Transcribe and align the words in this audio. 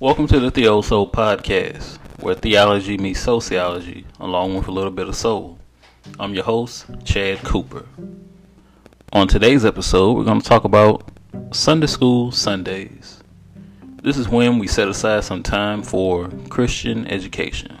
Welcome 0.00 0.28
to 0.28 0.38
the 0.38 0.52
Theosoul 0.52 1.10
Podcast, 1.10 1.98
where 2.20 2.36
theology 2.36 2.96
meets 2.96 3.18
sociology, 3.18 4.06
along 4.20 4.54
with 4.54 4.68
a 4.68 4.70
little 4.70 4.92
bit 4.92 5.08
of 5.08 5.16
soul. 5.16 5.58
I'm 6.20 6.34
your 6.34 6.44
host, 6.44 6.86
Chad 7.02 7.38
Cooper. 7.42 7.84
On 9.12 9.26
today's 9.26 9.64
episode, 9.64 10.12
we're 10.12 10.22
going 10.22 10.40
to 10.40 10.48
talk 10.48 10.62
about 10.62 11.10
Sunday 11.50 11.88
School 11.88 12.30
Sundays. 12.30 13.24
This 14.00 14.16
is 14.16 14.28
when 14.28 14.60
we 14.60 14.68
set 14.68 14.86
aside 14.86 15.24
some 15.24 15.42
time 15.42 15.82
for 15.82 16.28
Christian 16.48 17.04
education. 17.08 17.76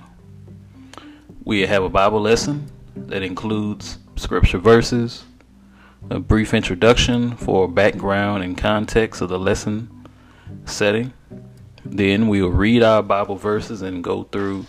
We 1.44 1.66
have 1.66 1.84
a 1.84 1.88
Bible 1.88 2.20
lesson 2.20 2.66
that 2.96 3.22
includes 3.22 3.98
scripture 4.16 4.58
verses, 4.58 5.24
a 6.10 6.18
brief 6.18 6.52
introduction 6.52 7.36
for 7.36 7.68
background 7.68 8.42
and 8.42 8.58
context 8.58 9.20
of 9.20 9.28
the 9.28 9.38
lesson 9.38 10.08
setting. 10.64 11.12
Then 11.90 12.28
we 12.28 12.42
will 12.42 12.50
read 12.50 12.82
our 12.82 13.02
Bible 13.02 13.36
verses 13.36 13.82
and 13.82 14.04
go 14.04 14.24
through 14.24 14.66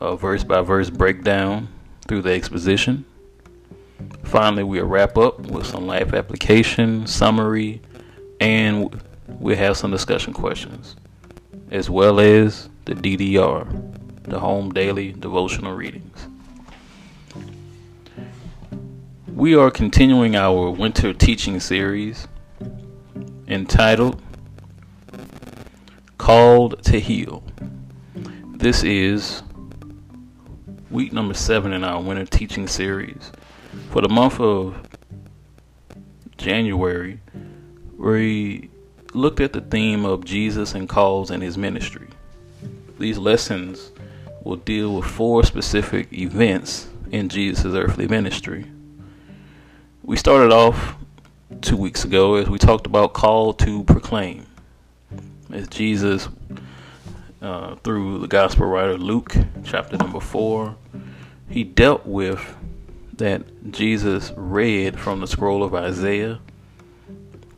a 0.00 0.16
verse 0.16 0.44
by 0.44 0.60
verse 0.60 0.90
breakdown 0.90 1.68
through 2.06 2.22
the 2.22 2.32
exposition. 2.32 3.04
Finally, 4.24 4.64
we'll 4.64 4.84
wrap 4.84 5.16
up 5.16 5.40
with 5.40 5.66
some 5.66 5.86
life 5.86 6.12
application, 6.12 7.06
summary, 7.06 7.80
and 8.40 9.00
we'll 9.26 9.56
have 9.56 9.76
some 9.76 9.90
discussion 9.90 10.32
questions, 10.32 10.96
as 11.70 11.88
well 11.88 12.20
as 12.20 12.68
the 12.84 12.94
DDR, 12.94 13.66
the 14.24 14.38
Home 14.38 14.72
Daily 14.72 15.12
Devotional 15.12 15.74
Readings. 15.74 16.26
We 19.34 19.54
are 19.54 19.70
continuing 19.70 20.36
our 20.36 20.70
winter 20.70 21.14
teaching 21.14 21.58
series 21.60 22.28
entitled 23.48 24.20
Called 26.22 26.80
to 26.84 27.00
Heal. 27.00 27.42
This 28.54 28.84
is 28.84 29.42
week 30.88 31.12
number 31.12 31.34
seven 31.34 31.72
in 31.72 31.82
our 31.82 32.00
winter 32.00 32.24
teaching 32.24 32.68
series. 32.68 33.32
For 33.90 34.02
the 34.02 34.08
month 34.08 34.38
of 34.38 34.86
January, 36.36 37.18
we 37.98 38.70
looked 39.14 39.40
at 39.40 39.52
the 39.52 39.62
theme 39.62 40.04
of 40.04 40.24
Jesus 40.24 40.74
and 40.74 40.88
calls 40.88 41.32
and 41.32 41.42
his 41.42 41.58
ministry. 41.58 42.06
These 43.00 43.18
lessons 43.18 43.90
will 44.44 44.54
deal 44.54 44.94
with 44.94 45.06
four 45.06 45.42
specific 45.42 46.12
events 46.12 46.88
in 47.10 47.30
Jesus' 47.30 47.74
earthly 47.74 48.06
ministry. 48.06 48.64
We 50.04 50.16
started 50.16 50.52
off 50.52 50.94
two 51.62 51.76
weeks 51.76 52.04
ago 52.04 52.36
as 52.36 52.48
we 52.48 52.60
talked 52.60 52.86
about 52.86 53.12
call 53.12 53.52
to 53.54 53.82
proclaim. 53.82 54.46
As 55.52 55.68
Jesus, 55.68 56.28
uh, 57.40 57.76
through 57.76 58.18
the 58.18 58.26
gospel 58.26 58.66
writer 58.66 58.96
Luke, 58.96 59.36
chapter 59.64 59.96
number 59.96 60.18
four, 60.18 60.76
he 61.48 61.62
dealt 61.62 62.06
with 62.06 62.56
that 63.18 63.70
Jesus 63.70 64.32
read 64.36 64.98
from 64.98 65.20
the 65.20 65.26
scroll 65.26 65.62
of 65.62 65.74
Isaiah, 65.74 66.40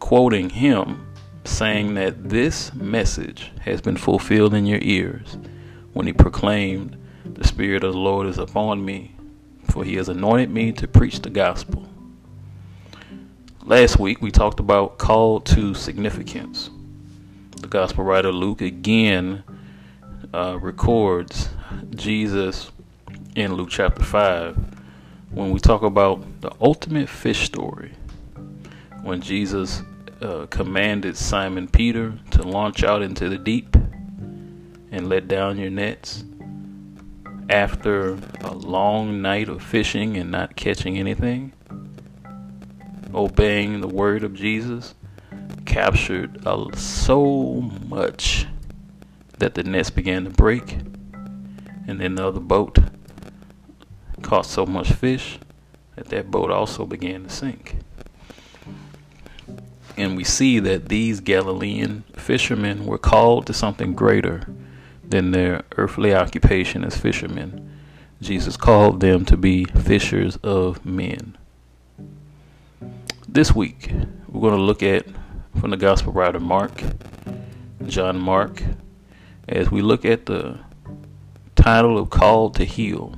quoting 0.01 0.51
him, 0.51 1.07
saying 1.45 1.95
that 1.95 2.29
this 2.29 2.75
message 2.75 3.53
has 3.61 3.81
been 3.81 3.97
fulfilled 3.97 4.53
in 4.53 4.67
your 4.67 4.81
ears 4.83 5.39
when 5.93 6.07
he 6.07 6.13
proclaimed, 6.13 6.97
The 7.25 7.47
Spirit 7.47 7.85
of 7.85 7.93
the 7.93 7.99
Lord 7.99 8.27
is 8.27 8.39
upon 8.39 8.85
me, 8.85 9.15
for 9.71 9.85
he 9.85 9.95
has 9.95 10.09
anointed 10.09 10.51
me 10.51 10.73
to 10.73 10.89
preach 10.89 11.23
the 11.23 11.31
gospel 11.31 11.89
Last 13.67 13.99
week 13.99 14.21
we 14.21 14.31
talked 14.31 14.61
about 14.61 14.99
call 14.99 15.41
to 15.41 15.73
significance. 15.73 16.69
The 17.65 17.71
gospel 17.71 18.05
writer 18.05 18.31
Luke 18.31 18.61
again 18.61 19.43
uh, 20.35 20.59
records 20.61 21.49
Jesus 21.95 22.71
in 23.37 23.55
Luke 23.55 23.71
chapter 23.71 24.05
5 24.05 24.59
when 25.31 25.51
we 25.51 25.59
talk 25.59 25.83
about 25.83 26.43
the 26.43 26.53
ultimate 26.61 27.09
fish 27.09 27.47
story. 27.47 27.93
When 29.01 29.23
Jesus 29.23 29.83
uh, 30.21 30.45
commanded 30.51 31.17
Simon 31.17 31.67
Peter 31.67 32.13
to 32.33 32.43
launch 32.43 32.85
out 32.85 33.01
into 33.01 33.31
the 33.31 33.39
deep 33.39 33.75
and 33.77 35.09
let 35.09 35.27
down 35.27 35.57
your 35.57 35.71
nets 35.71 36.23
after 37.49 38.19
a 38.43 38.53
long 38.53 39.23
night 39.23 39.49
of 39.49 39.63
fishing 39.63 40.19
and 40.19 40.31
not 40.31 40.55
catching 40.55 40.99
anything 40.99 41.55
obeying 43.15 43.81
the 43.81 43.89
word 43.89 44.23
of 44.23 44.35
Jesus 44.35 44.95
captured 45.67 46.47
uh, 46.47 46.75
so 46.77 47.61
much 47.87 48.47
that 49.39 49.55
the 49.55 49.63
nets 49.63 49.91
began 49.91 50.25
to 50.25 50.31
break, 50.31 50.79
and 51.87 52.01
then 52.01 52.15
the 52.15 52.27
other 52.27 52.41
boat 52.41 52.79
caught 54.23 54.47
so 54.47 54.65
much 54.65 54.93
fish 54.93 55.39
that 55.97 56.07
that 56.07 56.31
boat 56.31 56.51
also 56.51 56.87
began 56.87 57.25
to 57.25 57.31
sink. 57.31 57.77
And 59.97 60.17
we 60.17 60.25
see 60.25 60.59
that 60.59 60.89
these 60.89 61.21
Galilean 61.21 62.05
fishermen 62.17 62.85
were 62.87 62.99
called 62.99 63.47
to 63.47 63.53
something 63.53 63.95
greater 63.95 64.47
than 65.07 65.31
their 65.31 65.63
earthly 65.77 66.15
occupation 66.15 66.85
as 66.85 66.97
fishermen. 66.97 67.79
Jesus 68.21 68.57
called 68.57 69.01
them 69.01 69.25
to 69.27 69.37
be 69.37 69.65
fishers 69.65 70.37
of 70.37 70.85
men. 70.85 71.37
This 73.29 73.55
week, 73.55 73.93
we're 74.29 74.41
going 74.41 74.57
to 74.57 74.63
look 74.63 74.83
at 74.83 75.07
from 75.61 75.71
the 75.71 75.77
Gospel 75.77 76.13
writer 76.13 76.41
Mark, 76.41 76.83
John 77.87 78.19
Mark, 78.19 78.63
as 79.49 79.71
we 79.71 79.83
look 79.83 80.05
at 80.05 80.27
the 80.27 80.59
title 81.55 81.99
of 81.99 82.11
Called 82.11 82.55
to 82.57 82.65
Heal. 82.65 83.15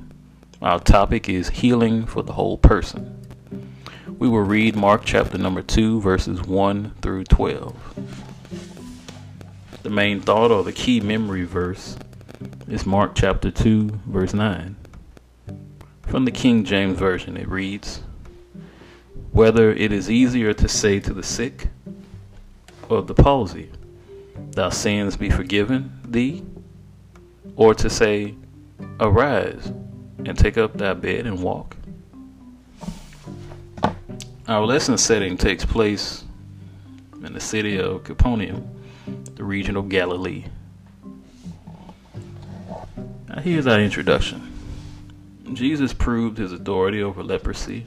Our 0.61 0.79
topic 0.79 1.29
is 1.29 1.49
healing 1.49 2.05
for 2.05 2.23
the 2.23 2.33
whole 2.33 2.57
person. 2.57 3.25
We 4.17 4.27
will 4.27 4.41
read 4.41 4.75
Mark 4.75 5.03
chapter 5.05 5.37
number 5.37 5.61
2, 5.61 6.01
verses 6.01 6.41
1 6.41 6.95
through 7.01 7.25
12. 7.25 7.75
The 9.83 9.89
main 9.89 10.19
thought 10.21 10.51
or 10.51 10.63
the 10.63 10.71
key 10.71 10.99
memory 10.99 11.43
verse 11.43 11.97
is 12.67 12.85
Mark 12.85 13.13
chapter 13.15 13.51
2, 13.51 14.01
verse 14.07 14.33
9. 14.33 14.75
From 16.03 16.25
the 16.25 16.31
King 16.31 16.63
James 16.63 16.97
Version, 16.97 17.37
it 17.37 17.47
reads, 17.47 18.01
whether 19.31 19.71
it 19.71 19.91
is 19.91 20.09
easier 20.09 20.53
to 20.53 20.67
say 20.67 20.99
to 20.99 21.13
the 21.13 21.23
sick 21.23 21.67
or 22.89 23.01
the 23.01 23.13
palsy, 23.13 23.69
Thy 24.51 24.69
sins 24.69 25.17
be 25.17 25.29
forgiven 25.29 25.99
thee, 26.07 26.43
or 27.55 27.73
to 27.75 27.89
say, 27.89 28.35
Arise 28.99 29.71
and 30.25 30.37
take 30.37 30.57
up 30.57 30.77
thy 30.77 30.93
bed 30.93 31.25
and 31.25 31.41
walk. 31.41 31.75
Our 34.47 34.65
lesson 34.65 34.97
setting 34.97 35.37
takes 35.37 35.65
place 35.65 36.23
in 37.23 37.33
the 37.33 37.39
city 37.39 37.79
of 37.79 38.03
Capernaum, 38.03 38.67
the 39.35 39.43
region 39.43 39.75
of 39.75 39.89
Galilee. 39.89 40.45
Now, 43.27 43.41
here's 43.41 43.67
our 43.67 43.79
introduction 43.79 44.53
Jesus 45.53 45.93
proved 45.93 46.37
his 46.37 46.53
authority 46.53 47.01
over 47.01 47.23
leprosy 47.23 47.85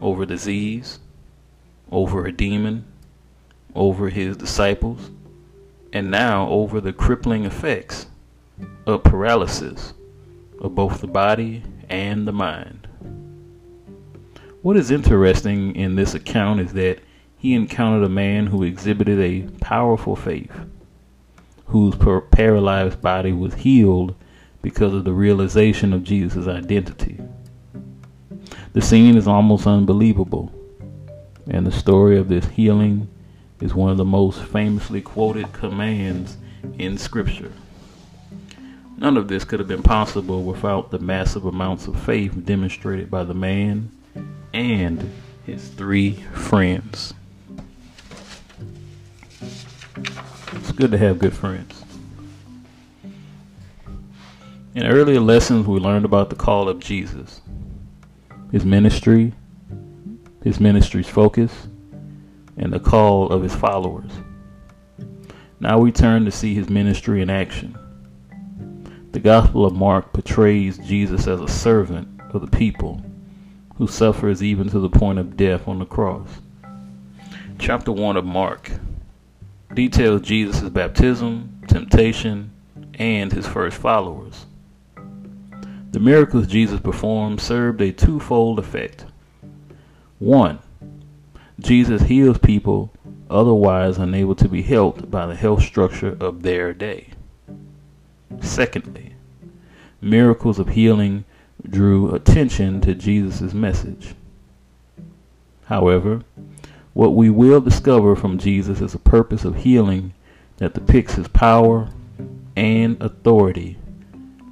over 0.00 0.26
disease, 0.26 0.98
over 1.90 2.26
a 2.26 2.32
demon, 2.32 2.84
over 3.76 4.08
his 4.08 4.36
disciples, 4.36 5.10
and 5.92 6.10
now 6.10 6.48
over 6.48 6.80
the 6.80 6.92
crippling 6.92 7.44
effects 7.44 8.06
of 8.86 9.04
paralysis 9.04 9.92
of 10.60 10.74
both 10.74 11.00
the 11.00 11.06
body 11.06 11.62
and 11.88 12.26
the 12.26 12.32
mind. 12.32 12.88
What 14.62 14.76
is 14.76 14.90
interesting 14.90 15.76
in 15.76 15.94
this 15.94 16.14
account 16.14 16.60
is 16.60 16.72
that 16.72 16.98
he 17.38 17.54
encountered 17.54 18.04
a 18.04 18.08
man 18.08 18.46
who 18.46 18.62
exhibited 18.62 19.20
a 19.20 19.48
powerful 19.58 20.16
faith, 20.16 20.52
whose 21.66 21.94
paralyzed 22.32 23.00
body 23.00 23.32
was 23.32 23.54
healed 23.54 24.14
because 24.62 24.92
of 24.92 25.04
the 25.04 25.12
realization 25.12 25.92
of 25.92 26.02
Jesus' 26.02 26.48
identity. 26.48 27.20
The 28.72 28.82
scene 28.82 29.16
is 29.16 29.28
almost 29.28 29.66
unbelievable, 29.66 30.52
and 31.48 31.66
the 31.66 31.72
story 31.72 32.18
of 32.18 32.28
this 32.28 32.46
healing 32.46 33.08
is 33.60 33.74
one 33.74 33.90
of 33.90 33.96
the 33.96 34.04
most 34.04 34.42
famously 34.42 35.00
quoted 35.00 35.52
commands 35.52 36.36
in 36.78 36.98
Scripture. 36.98 37.52
None 38.98 39.16
of 39.16 39.28
this 39.28 39.44
could 39.44 39.58
have 39.58 39.68
been 39.68 39.82
possible 39.82 40.42
without 40.42 40.90
the 40.90 40.98
massive 40.98 41.44
amounts 41.44 41.86
of 41.86 42.00
faith 42.00 42.44
demonstrated 42.44 43.10
by 43.10 43.24
the 43.24 43.34
man 43.34 43.90
and 44.54 45.12
his 45.44 45.68
three 45.68 46.14
friends. 46.32 47.14
It's 50.52 50.72
good 50.72 50.90
to 50.90 50.98
have 50.98 51.18
good 51.18 51.34
friends. 51.34 51.84
In 54.74 54.86
earlier 54.86 55.20
lessons, 55.20 55.66
we 55.66 55.78
learned 55.78 56.04
about 56.04 56.30
the 56.30 56.36
call 56.36 56.68
of 56.68 56.80
Jesus 56.80 57.40
his 58.52 58.64
ministry, 58.64 59.32
his 60.44 60.60
ministry's 60.60 61.08
focus, 61.08 61.66
and 62.56 62.72
the 62.72 62.80
call 62.80 63.30
of 63.30 63.42
his 63.42 63.54
followers. 63.54 64.10
Now 65.60 65.78
we 65.78 65.92
turn 65.92 66.24
to 66.24 66.30
see 66.30 66.54
his 66.54 66.68
ministry 66.68 67.22
in 67.22 67.30
action. 67.30 67.78
The 69.12 69.20
Gospel 69.20 69.64
of 69.64 69.74
Mark 69.74 70.12
portrays 70.12 70.78
Jesus 70.78 71.26
as 71.26 71.40
a 71.40 71.48
servant 71.48 72.20
of 72.34 72.42
the 72.42 72.56
people 72.56 73.00
who 73.76 73.86
suffers 73.86 74.42
even 74.42 74.68
to 74.68 74.78
the 74.78 74.90
point 74.90 75.18
of 75.18 75.36
death 75.36 75.66
on 75.66 75.78
the 75.78 75.86
cross. 75.86 76.28
Chapter 77.58 77.92
1 77.92 78.16
of 78.16 78.24
Mark 78.24 78.70
details 79.72 80.22
Jesus' 80.22 80.68
baptism, 80.68 81.60
temptation, 81.66 82.50
and 82.94 83.32
his 83.32 83.46
first 83.46 83.78
followers. 83.78 84.46
The 85.92 86.00
miracles 86.00 86.46
Jesus 86.46 86.80
performed 86.80 87.40
served 87.40 87.80
a 87.80 87.92
twofold 87.92 88.58
effect. 88.58 89.06
One, 90.18 90.58
Jesus 91.58 92.02
heals 92.02 92.38
people 92.38 92.92
otherwise 93.30 93.98
unable 93.98 94.34
to 94.34 94.48
be 94.48 94.62
helped 94.62 95.10
by 95.10 95.26
the 95.26 95.34
health 95.34 95.62
structure 95.62 96.16
of 96.20 96.42
their 96.42 96.72
day. 96.72 97.08
Secondly, 98.40 99.14
miracles 100.00 100.58
of 100.58 100.68
healing 100.68 101.24
drew 101.68 102.14
attention 102.14 102.80
to 102.82 102.94
Jesus' 102.94 103.54
message. 103.54 104.14
However, 105.64 106.22
what 106.92 107.14
we 107.14 107.30
will 107.30 107.60
discover 107.60 108.14
from 108.14 108.38
Jesus 108.38 108.80
is 108.80 108.94
a 108.94 108.98
purpose 108.98 109.44
of 109.44 109.56
healing 109.56 110.12
that 110.58 110.74
depicts 110.74 111.14
his 111.14 111.28
power 111.28 111.88
and 112.56 113.00
authority 113.02 113.78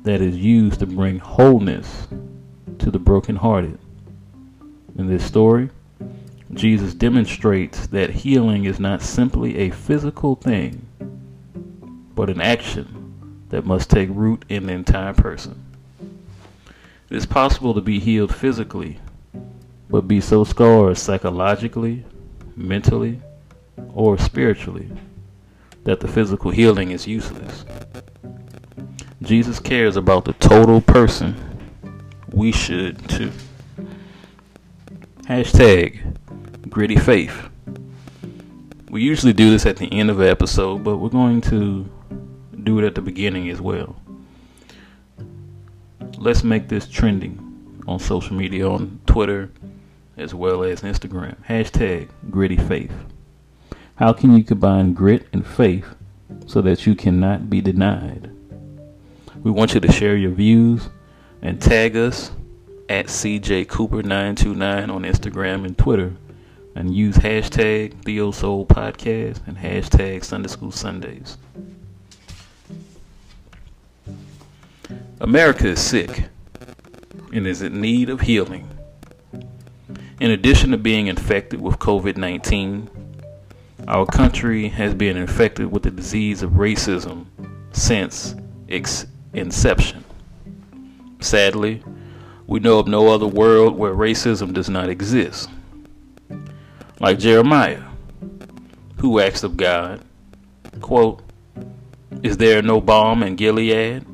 that 0.02 0.20
is 0.20 0.36
used 0.36 0.80
to 0.80 0.86
bring 0.86 1.18
wholeness 1.18 2.08
to 2.78 2.90
the 2.90 2.98
brokenhearted. 2.98 3.78
In 4.98 5.06
this 5.06 5.24
story, 5.24 5.70
Jesus 6.52 6.94
demonstrates 6.94 7.86
that 7.88 8.10
healing 8.10 8.64
is 8.64 8.78
not 8.78 9.02
simply 9.02 9.56
a 9.58 9.70
physical 9.70 10.36
thing, 10.36 10.86
but 12.14 12.30
an 12.30 12.40
action 12.40 13.46
that 13.48 13.64
must 13.64 13.90
take 13.90 14.08
root 14.12 14.44
in 14.48 14.66
the 14.66 14.72
entire 14.72 15.14
person. 15.14 15.64
It 17.10 17.16
is 17.16 17.26
possible 17.26 17.74
to 17.74 17.80
be 17.80 17.98
healed 17.98 18.34
physically, 18.34 18.98
but 19.88 20.08
be 20.08 20.20
so 20.20 20.44
scarred 20.44 20.98
psychologically, 20.98 22.04
mentally, 22.56 23.20
or 23.92 24.18
spiritually 24.18 24.90
that 25.84 26.00
the 26.00 26.08
physical 26.08 26.50
healing 26.50 26.90
is 26.90 27.06
useless. 27.06 27.64
Jesus 29.22 29.60
cares 29.60 29.96
about 29.96 30.24
the 30.24 30.32
total 30.34 30.80
person. 30.80 31.34
We 32.32 32.52
should 32.52 33.08
too. 33.08 33.32
Hashtag 35.22 36.16
gritty 36.68 36.96
faith. 36.96 37.48
We 38.90 39.02
usually 39.02 39.32
do 39.32 39.50
this 39.50 39.66
at 39.66 39.76
the 39.76 39.92
end 39.92 40.10
of 40.10 40.20
an 40.20 40.28
episode, 40.28 40.84
but 40.84 40.98
we're 40.98 41.08
going 41.08 41.40
to 41.42 41.88
do 42.62 42.78
it 42.78 42.84
at 42.84 42.94
the 42.94 43.02
beginning 43.02 43.50
as 43.50 43.60
well. 43.60 43.96
Let's 46.16 46.44
make 46.44 46.68
this 46.68 46.86
trending 46.86 47.82
on 47.86 47.98
social 47.98 48.34
media, 48.36 48.68
on 48.68 49.00
Twitter, 49.06 49.50
as 50.16 50.32
well 50.34 50.62
as 50.62 50.82
Instagram. 50.82 51.36
Hashtag 51.44 52.08
gritty 52.30 52.56
faith. 52.56 52.92
How 53.96 54.12
can 54.12 54.36
you 54.36 54.44
combine 54.44 54.94
grit 54.94 55.26
and 55.32 55.46
faith 55.46 55.86
so 56.46 56.62
that 56.62 56.86
you 56.86 56.94
cannot 56.94 57.50
be 57.50 57.60
denied? 57.60 58.30
We 59.42 59.50
want 59.50 59.74
you 59.74 59.80
to 59.80 59.92
share 59.92 60.16
your 60.16 60.30
views 60.30 60.88
and 61.42 61.60
tag 61.60 61.96
us 61.96 62.30
at 62.88 63.06
CJ 63.06 63.68
Cooper 63.68 64.02
929 64.02 64.90
on 64.90 65.02
Instagram 65.02 65.64
and 65.64 65.76
Twitter 65.76 66.14
and 66.74 66.94
use 66.94 67.16
hashtag 67.16 67.94
Theo 68.04 68.30
Soul 68.30 68.66
Podcast 68.66 69.46
and 69.46 69.56
hashtag 69.56 70.24
Sunday 70.24 70.48
School 70.48 70.72
Sundays. 70.72 71.38
America 75.20 75.68
is 75.68 75.80
sick 75.80 76.24
and 77.32 77.46
is 77.46 77.62
in 77.62 77.80
need 77.80 78.10
of 78.10 78.20
healing. 78.20 78.68
In 80.20 80.30
addition 80.30 80.70
to 80.70 80.76
being 80.76 81.06
infected 81.06 81.60
with 81.60 81.78
COVID 81.78 82.16
19, 82.16 82.90
our 83.88 84.06
country 84.06 84.68
has 84.68 84.94
been 84.94 85.16
infected 85.16 85.70
with 85.70 85.82
the 85.82 85.90
disease 85.90 86.42
of 86.42 86.52
racism 86.52 87.26
since 87.72 88.34
its 88.68 89.06
inception. 89.32 90.04
Sadly, 91.20 91.82
we 92.46 92.60
know 92.60 92.78
of 92.78 92.86
no 92.86 93.08
other 93.08 93.26
world 93.26 93.76
where 93.76 93.94
racism 93.94 94.52
does 94.52 94.68
not 94.68 94.88
exist. 94.88 95.48
Like 97.00 97.18
Jeremiah, 97.18 97.82
who 98.98 99.18
asked 99.18 99.42
of 99.42 99.56
God, 99.56 100.00
quote, 100.80 101.22
Is 102.22 102.36
there 102.36 102.62
no 102.62 102.80
balm 102.80 103.22
in 103.22 103.36
Gilead? 103.36 104.04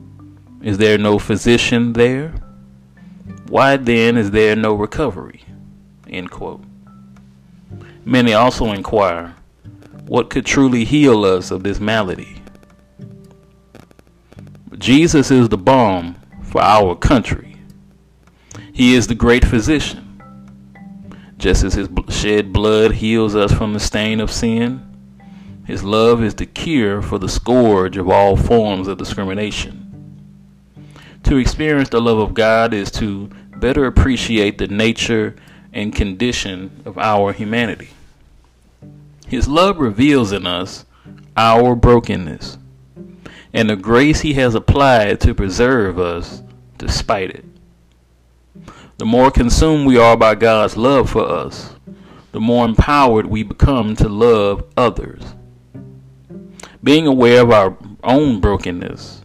Is 0.62 0.79
there 0.79 0.97
no 0.99 1.19
physician 1.19 1.93
there? 1.93 2.35
Why 3.49 3.77
then 3.77 4.17
is 4.17 4.31
there 4.31 4.56
no 4.56 4.75
recovery? 4.75 5.44
End 6.09 6.31
quote. 6.31 6.62
Many 8.05 8.32
also 8.32 8.73
inquire, 8.73 9.35
what 10.06 10.31
could 10.31 10.47
truly 10.47 10.85
heal 10.85 11.25
us 11.25 11.50
of 11.50 11.62
this 11.62 11.81
malady? 11.81 12.41
Jesus 14.79 15.31
is 15.31 15.49
the 15.50 15.59
balm 15.59 16.17
for 16.43 16.62
our 16.62 16.97
country. 16.97 17.56
He 18.73 18.94
is 18.94 19.06
the 19.06 19.15
great 19.15 19.44
physician. 19.44 20.10
Just 21.40 21.64
as 21.64 21.72
his 21.72 21.88
shed 22.10 22.52
blood 22.52 22.92
heals 22.92 23.34
us 23.34 23.50
from 23.50 23.72
the 23.72 23.81
stain 23.81 24.20
of 24.20 24.31
sin, 24.31 24.87
his 25.66 25.82
love 25.82 26.22
is 26.22 26.34
the 26.34 26.44
cure 26.44 27.00
for 27.00 27.19
the 27.19 27.31
scourge 27.31 27.96
of 27.96 28.10
all 28.10 28.37
forms 28.37 28.87
of 28.87 28.98
discrimination. 28.98 29.87
To 31.22 31.38
experience 31.38 31.88
the 31.88 32.00
love 32.00 32.19
of 32.19 32.34
God 32.34 32.75
is 32.75 32.90
to 32.92 33.28
better 33.56 33.87
appreciate 33.87 34.58
the 34.58 34.66
nature 34.66 35.34
and 35.72 35.94
condition 35.94 36.82
of 36.84 36.98
our 36.98 37.32
humanity. 37.32 37.88
His 39.26 39.48
love 39.48 39.78
reveals 39.78 40.32
in 40.32 40.46
us 40.46 40.84
our 41.38 41.75
brokenness 41.75 42.58
and 43.54 43.70
the 43.70 43.76
grace 43.76 44.20
he 44.20 44.34
has 44.34 44.54
applied 44.54 45.20
to 45.20 45.34
preserve 45.34 45.98
us 45.98 46.42
despite 46.76 47.31
it. 47.31 47.44
The 49.00 49.06
more 49.06 49.31
consumed 49.31 49.87
we 49.87 49.97
are 49.97 50.14
by 50.14 50.35
God's 50.35 50.76
love 50.76 51.08
for 51.08 51.26
us, 51.26 51.75
the 52.32 52.41
more 52.41 52.67
empowered 52.67 53.25
we 53.25 53.42
become 53.42 53.97
to 53.97 54.11
love 54.11 54.62
others. 54.76 55.23
Being 56.85 57.07
aware 57.07 57.40
of 57.40 57.50
our 57.50 57.78
own 58.04 58.40
brokenness 58.40 59.23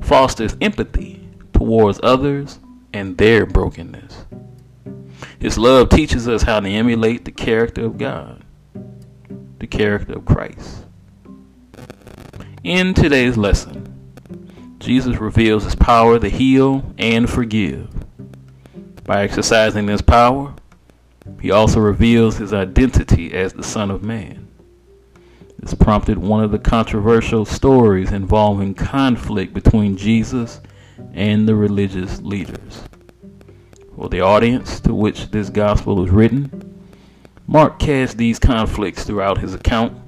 fosters 0.00 0.56
empathy 0.60 1.24
towards 1.52 2.00
others 2.02 2.58
and 2.92 3.16
their 3.16 3.46
brokenness. 3.46 4.24
His 5.38 5.56
love 5.56 5.90
teaches 5.90 6.26
us 6.26 6.42
how 6.42 6.58
to 6.58 6.68
emulate 6.68 7.24
the 7.24 7.30
character 7.30 7.84
of 7.84 7.98
God, 7.98 8.42
the 9.60 9.68
character 9.68 10.14
of 10.14 10.24
Christ. 10.24 10.84
In 12.64 12.92
today's 12.92 13.36
lesson, 13.36 13.86
Jesus 14.80 15.18
reveals 15.18 15.62
his 15.62 15.76
power 15.76 16.18
to 16.18 16.28
heal 16.28 16.92
and 16.98 17.30
forgive. 17.30 17.88
By 19.04 19.22
exercising 19.22 19.86
this 19.86 20.00
power, 20.00 20.54
he 21.40 21.50
also 21.50 21.80
reveals 21.80 22.36
his 22.36 22.52
identity 22.52 23.32
as 23.32 23.52
the 23.52 23.62
Son 23.64 23.90
of 23.90 24.02
Man. 24.02 24.48
This 25.58 25.74
prompted 25.74 26.18
one 26.18 26.42
of 26.42 26.50
the 26.50 26.58
controversial 26.58 27.44
stories 27.44 28.12
involving 28.12 28.74
conflict 28.74 29.54
between 29.54 29.96
Jesus 29.96 30.60
and 31.14 31.48
the 31.48 31.54
religious 31.54 32.20
leaders. 32.20 32.82
For 33.96 34.08
the 34.08 34.20
audience 34.20 34.80
to 34.80 34.94
which 34.94 35.30
this 35.30 35.50
gospel 35.50 35.96
was 35.96 36.10
written, 36.10 36.80
Mark 37.46 37.78
casts 37.78 38.14
these 38.14 38.38
conflicts 38.38 39.04
throughout 39.04 39.38
his 39.38 39.54
account 39.54 40.00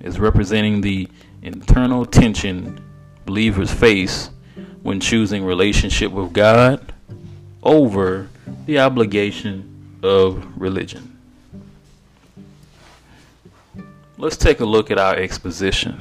as 0.00 0.18
representing 0.18 0.80
the 0.80 1.08
internal 1.42 2.04
tension 2.04 2.84
believers 3.26 3.72
face 3.72 4.30
when 4.82 5.00
choosing 5.00 5.44
relationship 5.44 6.12
with 6.12 6.32
God 6.32 6.92
over 7.62 8.28
the 8.66 8.78
obligation 8.78 9.98
of 10.02 10.44
religion. 10.60 11.18
Let's 14.16 14.36
take 14.36 14.60
a 14.60 14.64
look 14.64 14.90
at 14.90 14.98
our 14.98 15.14
exposition. 15.14 16.00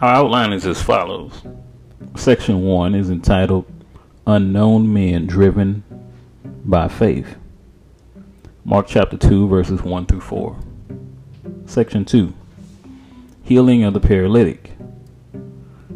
Our 0.00 0.14
outline 0.14 0.52
is 0.52 0.64
as 0.64 0.80
follows. 0.80 1.42
Section 2.14 2.62
1 2.62 2.94
is 2.94 3.10
entitled 3.10 3.66
Unknown 4.28 4.92
Men 4.92 5.26
Driven 5.26 5.82
by 6.64 6.86
Faith. 6.86 7.34
Mark 8.68 8.86
chapter 8.86 9.16
2, 9.16 9.48
verses 9.48 9.80
1 9.80 10.04
through 10.04 10.20
4. 10.20 10.54
Section 11.64 12.04
2 12.04 12.34
Healing 13.42 13.82
of 13.82 13.94
the 13.94 13.98
Paralytic. 13.98 14.72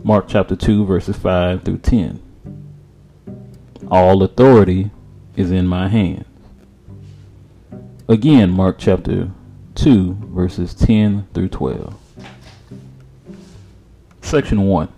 Mark 0.03 0.25
chapter 0.27 0.57
2, 0.57 0.87
verses 0.87 1.15
5 1.15 1.65
through 1.65 1.77
10. 1.77 2.23
All 3.91 4.23
authority 4.23 4.91
is 5.37 5.51
in 5.51 5.67
my 5.67 5.89
hands. 5.89 6.25
Again, 8.09 8.51
Mark 8.51 8.77
chapter 8.79 9.31
2, 9.75 10.31
verses 10.31 10.73
10 10.73 11.29
through 11.35 11.51
12. 11.51 11.95
Section 14.23 14.63
1. 14.63 14.89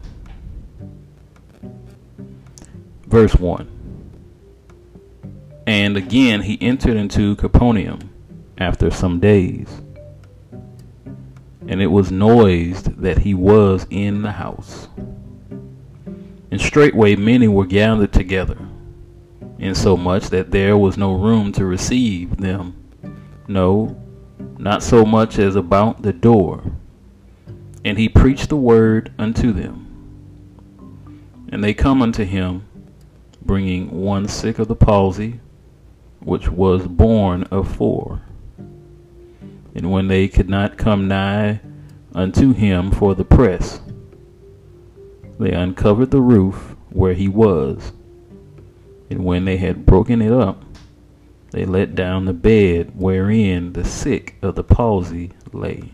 Verse 3.08 3.34
1. 3.34 3.73
And 5.66 5.96
again 5.96 6.42
he 6.42 6.60
entered 6.60 6.96
into 6.96 7.36
Capernaum 7.36 8.10
after 8.58 8.90
some 8.90 9.20
days. 9.20 9.68
And 11.66 11.80
it 11.80 11.86
was 11.86 12.12
noised 12.12 12.98
that 12.98 13.18
he 13.18 13.32
was 13.32 13.86
in 13.88 14.22
the 14.22 14.32
house. 14.32 14.88
And 16.50 16.60
straightway 16.60 17.16
many 17.16 17.48
were 17.48 17.66
gathered 17.66 18.12
together, 18.12 18.58
insomuch 19.58 20.28
that 20.28 20.50
there 20.50 20.76
was 20.76 20.98
no 20.98 21.14
room 21.14 21.52
to 21.52 21.64
receive 21.64 22.36
them, 22.36 22.76
no, 23.48 24.00
not 24.58 24.82
so 24.82 25.04
much 25.04 25.38
as 25.38 25.56
about 25.56 26.02
the 26.02 26.12
door. 26.12 26.62
And 27.84 27.98
he 27.98 28.08
preached 28.08 28.50
the 28.50 28.56
word 28.56 29.12
unto 29.18 29.52
them. 29.52 29.80
And 31.48 31.64
they 31.64 31.74
come 31.74 32.02
unto 32.02 32.24
him, 32.24 32.66
bringing 33.42 33.90
one 33.90 34.28
sick 34.28 34.58
of 34.58 34.68
the 34.68 34.76
palsy, 34.76 35.40
which 36.24 36.48
was 36.48 36.86
born 36.86 37.44
of 37.44 37.74
four. 37.76 38.22
And 39.74 39.90
when 39.90 40.08
they 40.08 40.28
could 40.28 40.48
not 40.48 40.78
come 40.78 41.08
nigh 41.08 41.60
unto 42.14 42.52
him 42.52 42.90
for 42.90 43.14
the 43.14 43.24
press, 43.24 43.80
they 45.38 45.50
uncovered 45.50 46.10
the 46.10 46.20
roof 46.20 46.76
where 46.90 47.14
he 47.14 47.28
was. 47.28 47.92
And 49.10 49.24
when 49.24 49.44
they 49.44 49.58
had 49.58 49.84
broken 49.84 50.22
it 50.22 50.32
up, 50.32 50.64
they 51.50 51.64
let 51.64 51.94
down 51.94 52.24
the 52.24 52.32
bed 52.32 52.92
wherein 52.94 53.74
the 53.74 53.84
sick 53.84 54.36
of 54.42 54.54
the 54.54 54.64
palsy 54.64 55.32
lay. 55.52 55.92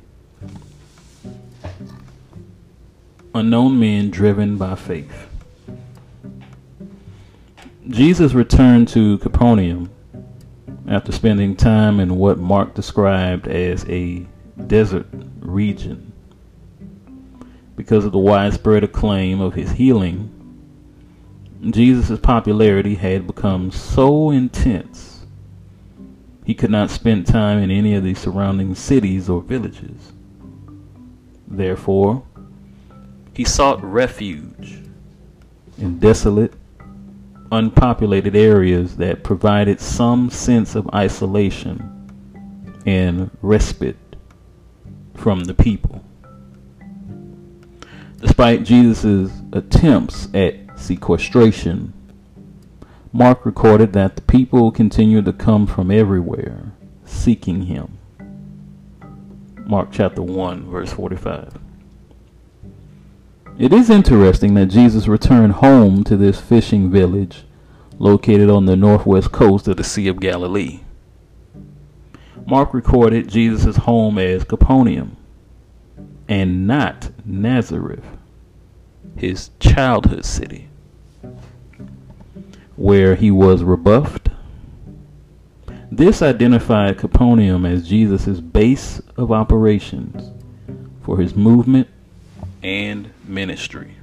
Unknown 3.34 3.78
men 3.78 4.10
driven 4.10 4.56
by 4.56 4.74
faith. 4.74 5.28
Jesus 7.88 8.34
returned 8.34 8.88
to 8.88 9.18
Capernaum 9.18 9.90
after 10.88 11.12
spending 11.12 11.56
time 11.56 12.00
in 12.00 12.16
what 12.16 12.38
Mark 12.38 12.74
described 12.74 13.48
as 13.48 13.84
a 13.88 14.26
desert 14.66 15.06
region. 15.40 16.12
Because 17.76 18.04
of 18.04 18.12
the 18.12 18.18
widespread 18.18 18.84
acclaim 18.84 19.40
of 19.40 19.54
his 19.54 19.72
healing, 19.72 20.36
Jesus' 21.70 22.18
popularity 22.20 22.94
had 22.94 23.26
become 23.26 23.70
so 23.70 24.30
intense 24.30 25.10
he 26.44 26.54
could 26.54 26.70
not 26.70 26.90
spend 26.90 27.26
time 27.26 27.58
in 27.58 27.70
any 27.70 27.94
of 27.94 28.02
the 28.02 28.14
surrounding 28.14 28.74
cities 28.74 29.28
or 29.28 29.40
villages. 29.40 30.12
Therefore, 31.46 32.24
he 33.34 33.44
sought 33.44 33.82
refuge 33.84 34.80
in 35.78 35.98
desolate, 35.98 36.54
unpopulated 37.52 38.36
areas 38.36 38.96
that 38.96 39.24
provided 39.24 39.80
some 39.80 40.30
sense 40.30 40.74
of 40.74 40.88
isolation 40.94 41.96
and 42.86 43.30
respite 43.42 43.96
from 45.14 45.44
the 45.44 45.54
people. 45.54 46.04
Despite 48.20 48.64
Jesus' 48.64 49.32
attempts 49.52 50.28
at 50.34 50.54
sequestration, 50.78 51.92
Mark 53.12 53.44
recorded 53.44 53.92
that 53.94 54.16
the 54.16 54.22
people 54.22 54.70
continued 54.70 55.24
to 55.24 55.32
come 55.32 55.66
from 55.66 55.90
everywhere 55.90 56.72
seeking 57.04 57.62
him. 57.62 57.98
Mark 59.66 59.88
chapter 59.90 60.22
1, 60.22 60.70
verse 60.70 60.92
45. 60.92 61.69
It 63.58 63.72
is 63.72 63.90
interesting 63.90 64.54
that 64.54 64.66
Jesus 64.66 65.06
returned 65.06 65.54
home 65.54 66.02
to 66.04 66.16
this 66.16 66.40
fishing 66.40 66.90
village 66.90 67.44
located 67.98 68.48
on 68.48 68.64
the 68.64 68.76
northwest 68.76 69.32
coast 69.32 69.68
of 69.68 69.76
the 69.76 69.84
Sea 69.84 70.08
of 70.08 70.20
Galilee. 70.20 70.80
Mark 72.46 72.72
recorded 72.72 73.28
Jesus' 73.28 73.76
home 73.76 74.18
as 74.18 74.44
Capernaum 74.44 75.16
and 76.28 76.66
not 76.66 77.10
Nazareth, 77.24 78.04
his 79.16 79.50
childhood 79.60 80.24
city, 80.24 80.68
where 82.76 83.14
he 83.14 83.30
was 83.30 83.62
rebuffed. 83.62 84.30
This 85.92 86.22
identified 86.22 86.98
Capernaum 86.98 87.66
as 87.66 87.88
Jesus' 87.88 88.40
base 88.40 89.02
of 89.16 89.30
operations 89.30 90.30
for 91.02 91.18
his 91.18 91.34
movement 91.34 91.88
and 92.62 93.10
ministry. 93.24 93.96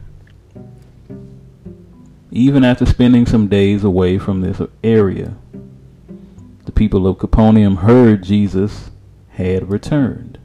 Even 2.31 2.63
after 2.63 2.85
spending 2.85 3.25
some 3.25 3.47
days 3.47 3.83
away 3.83 4.17
from 4.17 4.41
this 4.41 4.61
area, 4.83 5.35
the 6.65 6.71
people 6.71 7.07
of 7.07 7.17
Capernaum 7.17 7.77
heard 7.77 8.23
Jesus 8.23 8.91
had 9.29 9.69
returned. 9.69 10.37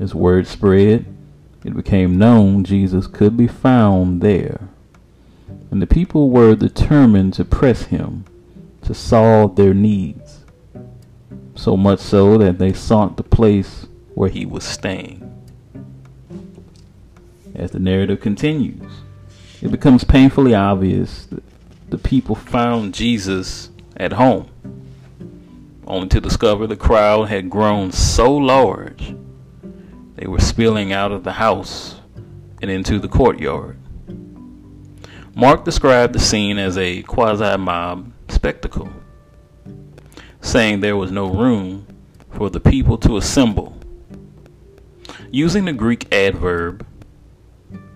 As 0.00 0.14
word 0.14 0.46
spread, 0.46 1.06
it 1.64 1.74
became 1.74 2.18
known 2.18 2.64
Jesus 2.64 3.06
could 3.06 3.36
be 3.36 3.46
found 3.46 4.20
there, 4.20 4.68
and 5.70 5.80
the 5.80 5.86
people 5.86 6.30
were 6.30 6.54
determined 6.54 7.34
to 7.34 7.44
press 7.44 7.84
him 7.84 8.24
to 8.82 8.94
solve 8.94 9.56
their 9.56 9.74
needs, 9.74 10.44
so 11.54 11.76
much 11.76 12.00
so 12.00 12.38
that 12.38 12.58
they 12.58 12.72
sought 12.72 13.16
the 13.16 13.22
place 13.22 13.86
where 14.14 14.28
he 14.28 14.44
was 14.46 14.64
staying 14.64 15.25
as 17.56 17.70
the 17.72 17.78
narrative 17.78 18.20
continues. 18.20 18.92
It 19.62 19.70
becomes 19.70 20.04
painfully 20.04 20.54
obvious 20.54 21.26
that 21.26 21.42
the 21.88 21.98
people 21.98 22.34
found 22.34 22.94
Jesus 22.94 23.70
at 23.96 24.12
home, 24.12 24.48
only 25.86 26.08
to 26.08 26.20
discover 26.20 26.66
the 26.66 26.76
crowd 26.76 27.28
had 27.28 27.50
grown 27.50 27.90
so 27.90 28.32
large 28.32 29.14
they 30.16 30.26
were 30.26 30.40
spilling 30.40 30.92
out 30.92 31.12
of 31.12 31.24
the 31.24 31.32
house 31.32 31.96
and 32.60 32.70
into 32.70 32.98
the 32.98 33.08
courtyard. 33.08 33.78
Mark 35.34 35.64
described 35.64 36.14
the 36.14 36.18
scene 36.18 36.58
as 36.58 36.78
a 36.78 37.02
quasi 37.02 37.56
mob 37.58 38.12
spectacle, 38.28 38.90
saying 40.40 40.80
there 40.80 40.96
was 40.96 41.12
no 41.12 41.28
room 41.28 41.86
for 42.30 42.48
the 42.48 42.60
people 42.60 42.96
to 42.98 43.16
assemble. 43.16 43.76
Using 45.30 45.66
the 45.66 45.72
Greek 45.74 46.12
adverb 46.12 46.86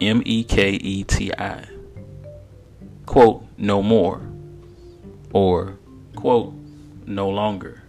M 0.00 0.22
E 0.24 0.44
K 0.44 0.72
E 0.72 1.04
T 1.04 1.32
I. 1.36 1.64
Quote, 3.06 3.44
no 3.58 3.82
more. 3.82 4.22
Or, 5.32 5.78
quote, 6.16 6.54
no 7.06 7.28
longer 7.28 7.82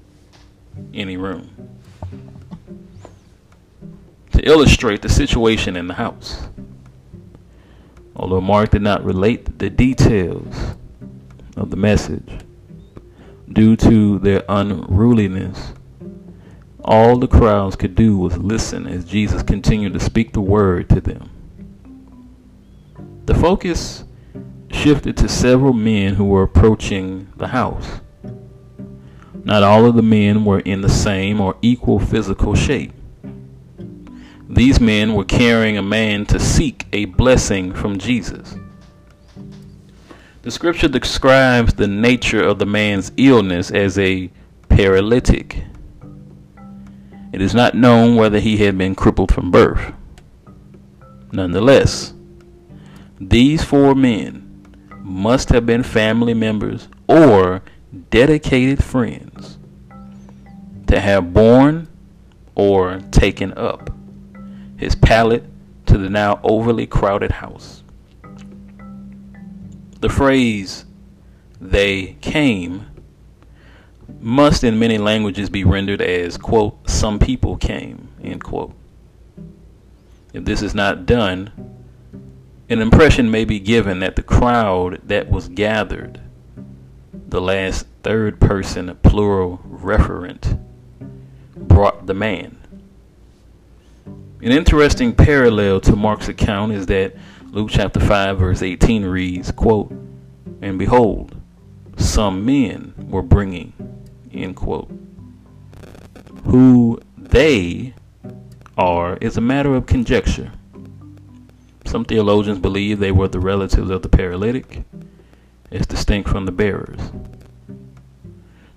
any 0.93 1.17
room. 1.17 1.49
To 4.31 4.41
illustrate 4.41 5.01
the 5.01 5.09
situation 5.09 5.75
in 5.75 5.87
the 5.87 5.93
house. 5.93 6.47
Although 8.15 8.41
Mark 8.41 8.71
did 8.71 8.81
not 8.81 9.03
relate 9.03 9.59
the 9.59 9.69
details 9.69 10.75
of 11.55 11.69
the 11.69 11.77
message 11.77 12.39
due 13.51 13.75
to 13.77 14.19
their 14.19 14.43
unruliness, 14.47 15.73
all 16.83 17.17
the 17.17 17.27
crowds 17.27 17.75
could 17.75 17.95
do 17.95 18.17
was 18.17 18.37
listen 18.37 18.87
as 18.87 19.05
Jesus 19.05 19.43
continued 19.43 19.93
to 19.93 19.99
speak 19.99 20.33
the 20.33 20.41
word 20.41 20.89
to 20.89 21.01
them. 21.01 21.29
The 23.25 23.35
focus 23.35 24.03
shifted 24.71 25.15
to 25.17 25.29
several 25.29 25.73
men 25.73 26.15
who 26.15 26.25
were 26.25 26.43
approaching 26.43 27.31
the 27.37 27.47
house. 27.47 28.01
Not 29.43 29.63
all 29.63 29.85
of 29.85 29.95
the 29.95 30.01
men 30.01 30.45
were 30.45 30.59
in 30.59 30.81
the 30.81 30.89
same 30.89 31.39
or 31.39 31.55
equal 31.61 31.99
physical 31.99 32.55
shape. 32.55 32.93
These 34.49 34.79
men 34.79 35.13
were 35.13 35.23
carrying 35.23 35.77
a 35.77 35.83
man 35.83 36.25
to 36.27 36.39
seek 36.39 36.85
a 36.91 37.05
blessing 37.05 37.73
from 37.73 37.97
Jesus. 37.97 38.55
The 40.41 40.51
scripture 40.51 40.87
describes 40.87 41.73
the 41.73 41.87
nature 41.87 42.43
of 42.43 42.59
the 42.59 42.65
man's 42.65 43.11
illness 43.17 43.71
as 43.71 43.97
a 43.99 44.31
paralytic. 44.67 45.63
It 47.31 47.41
is 47.41 47.53
not 47.53 47.75
known 47.75 48.15
whether 48.15 48.39
he 48.39 48.57
had 48.57 48.77
been 48.77 48.95
crippled 48.95 49.31
from 49.31 49.51
birth. 49.51 49.93
Nonetheless, 51.31 52.13
these 53.29 53.63
four 53.63 53.93
men 53.93 54.65
must 54.97 55.49
have 55.49 55.65
been 55.65 55.83
family 55.83 56.33
members 56.33 56.87
or 57.07 57.61
dedicated 58.09 58.83
friends 58.83 59.59
to 60.87 60.99
have 60.99 61.31
borne 61.31 61.87
or 62.55 62.99
taken 63.11 63.53
up 63.57 63.91
his 64.75 64.95
pallet 64.95 65.43
to 65.85 65.99
the 65.99 66.09
now 66.09 66.39
overly 66.43 66.87
crowded 66.87 67.31
house. 67.31 67.83
The 69.99 70.09
phrase, 70.09 70.85
they 71.59 72.17
came, 72.21 72.87
must 74.19 74.63
in 74.63 74.79
many 74.79 74.97
languages 74.97 75.49
be 75.49 75.63
rendered 75.63 76.01
as, 76.01 76.37
quote, 76.37 76.89
some 76.89 77.19
people 77.19 77.55
came, 77.55 78.09
end 78.23 78.43
quote. 78.43 78.73
If 80.33 80.43
this 80.43 80.63
is 80.63 80.73
not 80.73 81.05
done, 81.05 81.51
an 82.71 82.81
impression 82.81 83.29
may 83.29 83.43
be 83.43 83.59
given 83.59 83.99
that 83.99 84.15
the 84.15 84.23
crowd 84.23 85.01
that 85.03 85.29
was 85.29 85.49
gathered, 85.49 86.21
the 87.27 87.41
last 87.41 87.85
third 88.01 88.39
person 88.39 88.97
plural 89.03 89.57
referent, 89.69 90.57
brought 91.57 92.05
the 92.07 92.13
man. 92.13 92.57
An 94.05 94.53
interesting 94.53 95.13
parallel 95.13 95.81
to 95.81 95.97
Mark's 95.97 96.29
account 96.29 96.71
is 96.71 96.85
that 96.85 97.13
Luke 97.47 97.69
chapter 97.69 97.99
5 97.99 98.39
verse 98.39 98.61
18 98.61 99.03
reads, 99.03 99.51
quote, 99.51 99.91
And 100.61 100.79
behold, 100.79 101.35
some 101.97 102.45
men 102.45 102.93
were 103.09 103.21
bringing, 103.21 103.73
end 104.31 104.55
quote. 104.55 104.89
Who 106.45 107.01
they 107.17 107.95
are 108.77 109.17
is 109.17 109.35
a 109.35 109.41
matter 109.41 109.75
of 109.75 109.85
conjecture. 109.85 110.53
Some 111.91 112.05
theologians 112.05 112.57
believe 112.57 112.99
they 112.99 113.11
were 113.11 113.27
the 113.27 113.41
relatives 113.41 113.89
of 113.89 114.01
the 114.01 114.07
paralytic, 114.07 114.85
as 115.73 115.85
distinct 115.85 116.29
from 116.29 116.45
the 116.45 116.51
bearers. 116.53 117.11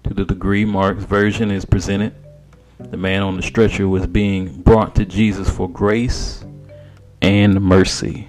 To 0.03 0.15
the 0.15 0.25
degree 0.25 0.65
Mark's 0.65 1.05
version 1.05 1.53
is 1.53 1.65
presented, 1.65 2.13
the 2.77 2.97
man 2.97 3.23
on 3.23 3.37
the 3.37 3.43
stretcher 3.43 3.87
was 3.87 4.09
being 4.09 4.63
brought 4.63 4.97
to 4.97 5.05
Jesus 5.05 5.49
for 5.49 5.71
grace 5.71 6.45
and 7.23 7.61
mercy. 7.61 8.27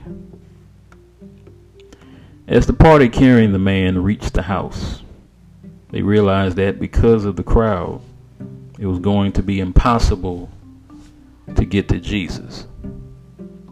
As 2.48 2.68
the 2.68 2.74
party 2.74 3.10
carrying 3.10 3.54
the 3.54 3.58
man 3.58 4.04
reached 4.04 4.36
the 4.36 4.44
house, 4.44 5.02
they 5.90 6.04
realized 6.04 6.58
that 6.58 6.80
because 6.80 7.26
of 7.26 7.38
the 7.38 7.44
crowd, 7.44 8.04
it 8.78 8.86
was 8.86 9.00
going 9.00 9.32
to 9.32 9.42
be 9.42 9.60
impossible 9.60 10.48
to 11.56 11.66
get 11.66 11.90
to 11.90 12.00
Jesus. 12.00 12.68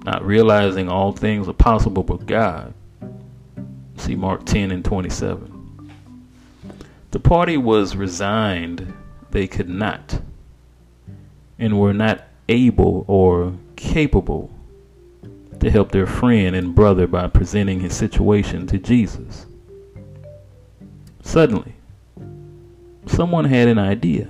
Not 0.04 0.26
realizing 0.26 0.90
all 0.90 1.14
things 1.14 1.48
are 1.48 1.54
possible 1.54 2.04
with 2.04 2.28
God. 2.28 2.74
See 3.98 4.16
Mark 4.16 4.46
10 4.46 4.72
and 4.72 4.84
27. 4.84 5.92
The 7.12 7.20
party 7.20 7.58
was 7.58 7.96
resigned 7.96 8.94
they 9.32 9.48
could 9.48 9.70
not 9.70 10.22
and 11.58 11.80
were 11.80 11.94
not 11.94 12.24
able 12.50 13.06
or 13.08 13.54
capable 13.76 14.52
to 15.60 15.72
help 15.72 15.92
their 15.92 16.06
friend 16.06 16.56
and 16.56 16.76
brother 16.76 17.08
by 17.08 17.28
presenting 17.28 17.80
his 17.80 17.96
situation 17.96 18.68
to 18.68 18.78
Jesus. 18.78 19.46
Suddenly, 21.22 21.74
someone 23.06 23.46
had 23.46 23.70
an 23.70 23.80
idea. 23.80 24.30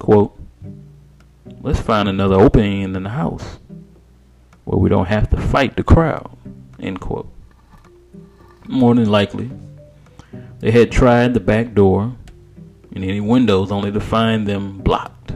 Quote, 0.00 0.36
let's 1.60 1.80
find 1.80 2.08
another 2.08 2.34
opening 2.34 2.82
in 2.82 2.92
the 2.92 3.08
house 3.08 3.58
where 4.64 4.78
we 4.78 4.88
don't 4.88 5.06
have 5.06 5.30
to 5.30 5.36
fight 5.36 5.76
the 5.76 5.82
crowd. 5.82 6.36
End 6.78 7.00
quote. 7.00 7.32
More 8.66 8.94
than 8.94 9.10
likely, 9.10 9.50
they 10.60 10.70
had 10.70 10.92
tried 10.92 11.34
the 11.34 11.40
back 11.40 11.74
door 11.74 12.16
and 12.94 13.04
any 13.04 13.20
windows 13.20 13.72
only 13.72 13.90
to 13.90 14.00
find 14.00 14.46
them 14.46 14.78
blocked. 14.78 15.32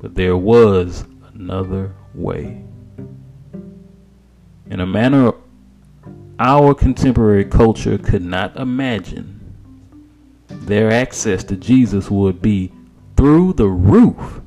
But 0.00 0.14
there 0.14 0.36
was 0.36 1.04
another 1.34 1.94
way. 2.14 2.64
In 4.70 4.80
a 4.80 4.86
manner 4.86 5.32
our 6.38 6.74
contemporary 6.74 7.44
culture 7.44 7.98
could 7.98 8.24
not 8.24 8.56
imagine, 8.56 9.38
their 10.48 10.90
access 10.90 11.44
to 11.44 11.56
Jesus 11.56 12.10
would 12.10 12.42
be 12.42 12.72
through 13.16 13.54
the 13.54 13.68
roof. 13.68 14.41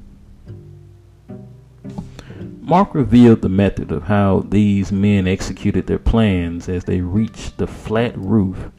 Mark 2.68 2.96
revealed 2.96 3.44
the 3.44 3.50
method 3.50 3.92
of 3.92 4.06
how 4.06 4.40
these 4.50 4.92
men 4.92 5.28
executed 5.28 5.86
their 5.86 6.00
plans 6.00 6.68
as 6.68 6.86
they 6.86 7.00
reached 7.00 7.58
the 7.58 7.68
flat 7.68 8.18
roof 8.18 8.72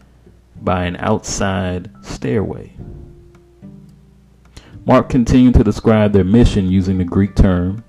by 0.60 0.86
an 0.86 0.96
outside 0.96 1.88
stairway. 2.02 2.72
Mark 4.84 5.08
continued 5.08 5.54
to 5.54 5.62
describe 5.62 6.12
their 6.12 6.24
mission 6.24 6.68
using 6.68 6.98
the 6.98 7.04
Greek 7.04 7.36
term 7.36 7.84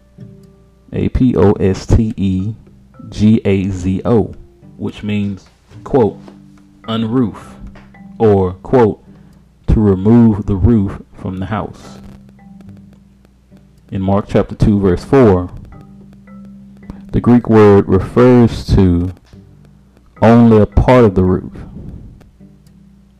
A 0.93 1.09
P 1.09 1.35
O 1.35 1.53
S 1.53 1.87
T 1.87 2.13
E 2.15 2.53
G 3.09 3.41
A 3.43 3.67
Z 3.69 4.03
O, 4.05 4.35
which 4.77 5.01
means, 5.01 5.49
quote, 5.83 6.19
unroof, 6.83 7.55
or, 8.19 8.53
quote, 8.53 9.03
to 9.65 9.79
remove 9.79 10.45
the 10.45 10.55
roof 10.55 11.01
from 11.15 11.37
the 11.37 11.47
house. 11.47 11.97
In 13.91 14.03
Mark 14.03 14.25
chapter 14.27 14.53
2, 14.53 14.79
verse 14.79 15.03
4, 15.03 15.49
the 17.17 17.21
Greek 17.21 17.49
word 17.49 17.87
refers 17.87 18.63
to 18.63 19.11
only 20.21 20.61
a 20.61 20.67
part 20.67 21.03
of 21.03 21.15
the 21.15 21.23
roof. 21.23 21.51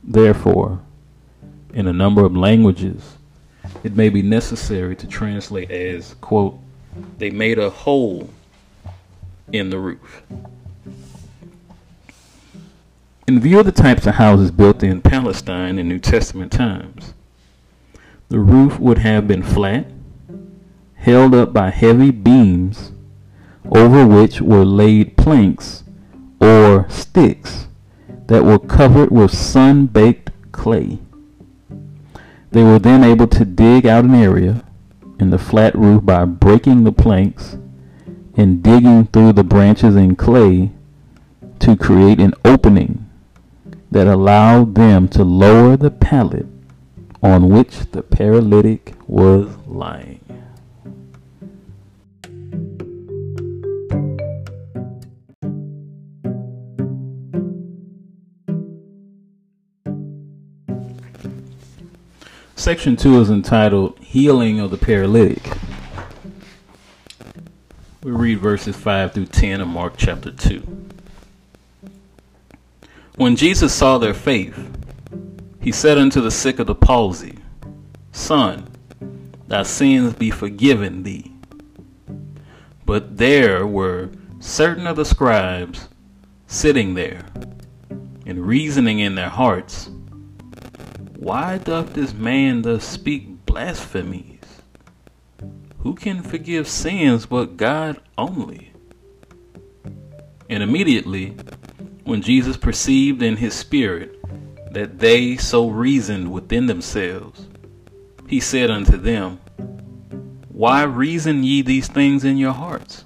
Therefore, 0.04 0.82
in 1.74 1.88
a 1.88 1.94
number 1.94 2.24
of 2.24 2.38
languages, 2.38 3.18
it 3.84 3.96
may 3.96 4.10
be 4.10 4.22
necessary 4.22 4.96
to 4.98 5.08
translate 5.08 5.72
as, 5.72 6.14
quote, 6.22 6.60
they 7.18 7.32
made 7.32 7.58
a 7.58 7.72
hole 7.72 8.30
in 9.52 9.72
the 9.72 9.80
roof. 9.80 10.22
In 13.28 13.40
view 13.40 13.62
of 13.62 13.66
the 13.66 13.72
types 13.72 14.06
of 14.06 14.14
houses 14.14 14.52
built 14.52 14.84
in 14.84 15.02
Palestine 15.02 15.80
in 15.80 15.90
New 15.90 15.98
Testament 15.98 16.52
times, 16.52 17.16
the 18.30 18.38
roof 18.38 18.80
would 18.80 19.00
have 19.00 19.28
been 19.28 19.42
flat, 19.42 19.88
held 20.98 21.34
up 21.34 21.52
by 21.52 21.72
heavy 21.72 22.12
beams 22.12 22.92
over 23.72 24.06
which 24.06 24.42
were 24.42 24.66
laid 24.66 25.18
planks 25.18 25.84
or 26.40 26.88
sticks 26.90 27.68
that 28.28 28.44
were 28.44 28.60
covered 28.60 29.12
with 29.12 29.32
sun-baked 29.32 30.32
clay. 30.52 31.00
They 32.52 32.64
were 32.64 32.80
then 32.80 33.04
able 33.04 33.28
to 33.28 33.46
dig 33.46 33.86
out 33.86 34.06
an 34.06 34.16
area 34.16 34.64
in 35.20 35.30
the 35.30 35.38
flat 35.38 35.76
roof 35.76 36.06
by 36.06 36.26
breaking 36.26 36.84
the 36.84 36.92
planks 36.92 37.58
and 38.36 38.62
digging 38.62 39.08
through 39.08 39.34
the 39.34 39.44
branches 39.44 39.96
and 39.96 40.18
clay 40.18 40.72
to 41.60 41.76
create 41.76 42.20
an 42.20 42.34
opening 42.46 43.10
that 43.92 44.08
allowed 44.08 44.76
them 44.76 45.08
to 45.08 45.24
lower 45.24 45.76
the 45.78 45.92
pallet 45.92 46.46
on 47.24 47.50
which 47.50 47.92
the 47.92 48.04
paralytic 48.04 48.94
was 49.08 49.48
lying. 49.66 50.17
Section 62.68 62.98
2 62.98 63.22
is 63.22 63.30
entitled 63.30 63.98
Healing 64.00 64.60
of 64.60 64.72
the 64.72 64.78
Paralytic. 64.78 65.42
We 68.04 68.12
read 68.12 68.40
verses 68.40 68.76
5 68.76 69.14
through 69.14 69.28
10 69.28 69.62
of 69.62 69.70
Mark 69.70 69.94
chapter 69.96 70.34
2. 70.34 70.90
When 73.16 73.38
Jesus 73.38 73.74
saw 73.74 73.98
their 73.98 74.14
faith, 74.14 74.70
he 75.62 75.72
said 75.72 75.98
unto 75.98 76.20
the 76.20 76.30
sick 76.30 76.60
of 76.60 76.68
the 76.68 76.76
palsy, 76.76 77.40
Son, 78.12 78.68
thy 79.48 79.64
sins 79.64 80.14
be 80.16 80.30
forgiven 80.30 81.04
thee. 81.04 81.32
But 82.86 83.16
there 83.16 83.66
were 83.66 84.10
certain 84.40 84.88
of 84.88 84.98
the 84.98 85.06
scribes 85.06 85.88
sitting 86.48 86.96
there, 86.96 87.24
and 88.26 88.46
reasoning 88.46 89.00
in 89.00 89.16
their 89.16 89.30
hearts, 89.30 89.90
why 91.20 91.58
doth 91.58 91.94
this 91.94 92.14
man 92.14 92.62
thus 92.62 92.84
speak 92.84 93.44
blasphemies? 93.48 94.62
Who 95.80 95.96
can 95.96 96.22
forgive 96.22 96.68
sins 96.68 97.26
but 97.26 97.58
God 97.58 98.00
only? 98.20 98.72
And 100.48 100.62
immediately, 100.62 101.36
when 102.04 102.22
Jesus 102.22 102.56
perceived 102.56 103.24
in 103.24 103.38
his 103.38 103.56
spirit 103.56 104.16
that 104.72 105.00
they 105.00 105.38
so 105.38 105.70
reasoned 105.70 106.32
within 106.32 106.68
themselves, 106.68 107.48
he 108.28 108.40
said 108.40 108.70
unto 108.70 108.96
them, 108.96 109.40
Why 110.50 110.84
reason 110.84 111.44
ye 111.44 111.64
these 111.64 111.88
things 111.88 112.26
in 112.26 112.38
your 112.38 112.54
hearts? 112.54 113.06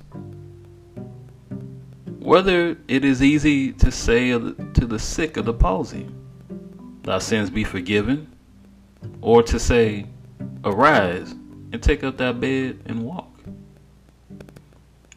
Whether 2.19 2.75
it 2.89 3.05
is 3.05 3.23
easy 3.23 3.71
to 3.71 3.89
say 3.89 4.31
to 4.31 4.85
the 4.85 4.99
sick 4.99 5.37
of 5.37 5.45
the 5.45 5.53
palsy, 5.53 6.09
thy 7.03 7.19
sins 7.19 7.49
be 7.49 7.63
forgiven, 7.63 8.31
or 9.21 9.43
to 9.43 9.59
say, 9.59 10.05
Arise 10.63 11.31
and 11.71 11.81
take 11.81 12.03
up 12.03 12.17
thy 12.17 12.31
bed 12.31 12.79
and 12.85 13.03
walk. 13.03 13.27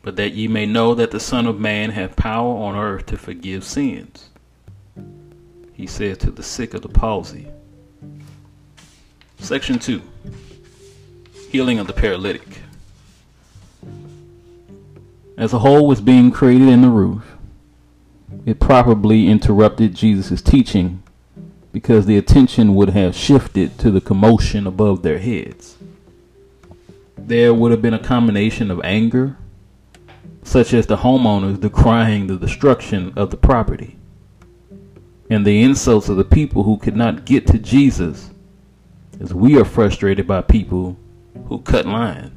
but 0.03 0.17
that 0.17 0.35
ye 0.35 0.47
may 0.47 0.67
know 0.67 0.95
that 0.95 1.11
the 1.11 1.21
Son 1.21 1.47
of 1.47 1.59
Man 1.59 1.91
hath 1.91 2.15
power 2.15 2.57
on 2.59 2.77
earth 2.77 3.07
to 3.07 3.17
forgive 3.17 3.65
sins. 3.65 4.29
He 5.73 5.87
said 5.87 6.21
to 6.21 6.31
the 6.31 6.43
sick 6.43 6.75
of 6.75 6.83
the 6.83 6.89
palsy. 6.89 7.49
Section 9.39 9.79
2 9.79 10.03
Healing 11.51 11.79
of 11.79 11.87
the 11.87 11.93
paralytic. 11.93 12.61
As 15.37 15.53
a 15.53 15.59
hole 15.59 15.87
was 15.87 16.01
being 16.01 16.31
created 16.31 16.69
in 16.69 16.83
the 16.83 16.89
roof, 16.89 17.37
it 18.47 18.61
probably 18.61 19.29
interrupted 19.29 19.95
Jesus' 19.95 20.43
teaching 20.43 21.03
because 21.75 22.07
the 22.07 22.17
attention 22.17 22.77
would 22.77 22.91
have 22.91 23.17
shifted 23.17 23.77
to 23.81 23.91
the 23.91 24.01
commotion 24.01 24.65
above 24.65 25.03
their 25.03 25.19
heads. 25.19 25.77
There 27.19 27.53
would 27.53 27.73
have 27.73 27.83
been 27.83 27.95
a 27.95 27.99
combination 27.99 28.71
of 28.71 28.81
anger, 28.85 29.37
such 30.45 30.73
as 30.73 30.87
the 30.87 30.99
homeowners 30.99 31.61
decrying 31.61 32.29
the 32.29 32.37
destruction 32.37 33.13
of 33.17 33.33
the 33.33 33.37
property, 33.37 33.99
and 35.29 35.45
the 35.45 35.65
insults 35.65 36.09
of 36.09 36.17
the 36.17 36.25
people 36.25 36.63
who 36.63 36.77
could 36.77 36.95
not 36.95 37.25
get 37.25 37.45
to 37.49 37.59
Jesus, 37.59 38.31
as 39.19 39.35
we 39.35 39.59
are 39.59 39.65
frustrated 39.65 40.29
by 40.29 40.43
people 40.43 40.97
who 41.49 41.59
cut 41.59 41.87
line. 41.87 42.31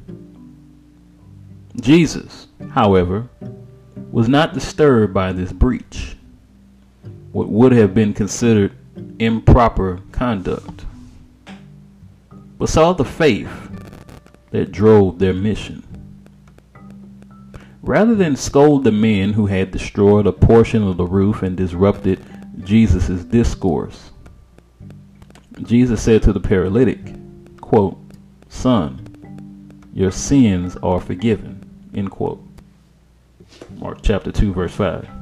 Jesus, 1.79 2.47
however, 2.71 3.29
was 4.11 4.27
not 4.27 4.55
disturbed 4.55 5.13
by 5.13 5.31
this 5.31 5.51
breach, 5.51 6.15
what 7.33 7.49
would 7.49 7.71
have 7.71 7.93
been 7.93 8.15
considered 8.15 8.71
improper 9.19 10.01
conduct, 10.11 10.85
but 12.57 12.69
saw 12.69 12.93
the 12.93 13.05
faith 13.05 13.49
that 14.51 14.71
drove 14.71 15.19
their 15.19 15.33
mission. 15.33 15.83
Rather 17.81 18.15
than 18.15 18.35
scold 18.35 18.83
the 18.83 18.91
men 18.91 19.33
who 19.33 19.45
had 19.45 19.71
destroyed 19.71 20.27
a 20.27 20.31
portion 20.31 20.83
of 20.83 20.97
the 20.97 21.05
roof 21.05 21.41
and 21.41 21.55
disrupted 21.55 22.23
Jesus' 22.63 23.23
discourse, 23.23 24.11
Jesus 25.63 26.01
said 26.01 26.21
to 26.23 26.33
the 26.33 26.39
paralytic, 26.39 26.99
quote, 27.61 27.97
Son, 28.49 29.03
your 29.93 30.11
sins 30.11 30.75
are 30.83 30.99
forgiven. 30.99 31.63
End 31.95 32.11
quote. 32.11 32.43
Mark 33.77 33.99
chapter 34.01 34.31
2, 34.31 34.53
verse 34.53 34.73
5. 34.73 35.16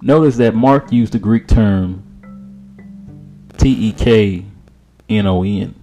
Notice 0.00 0.36
that 0.36 0.54
Mark 0.54 0.92
used 0.92 1.12
the 1.12 1.18
Greek 1.18 1.48
term 1.48 2.04
T 3.56 3.88
E 3.88 3.92
K 3.92 4.44
N 5.08 5.26
O 5.26 5.42
N, 5.42 5.74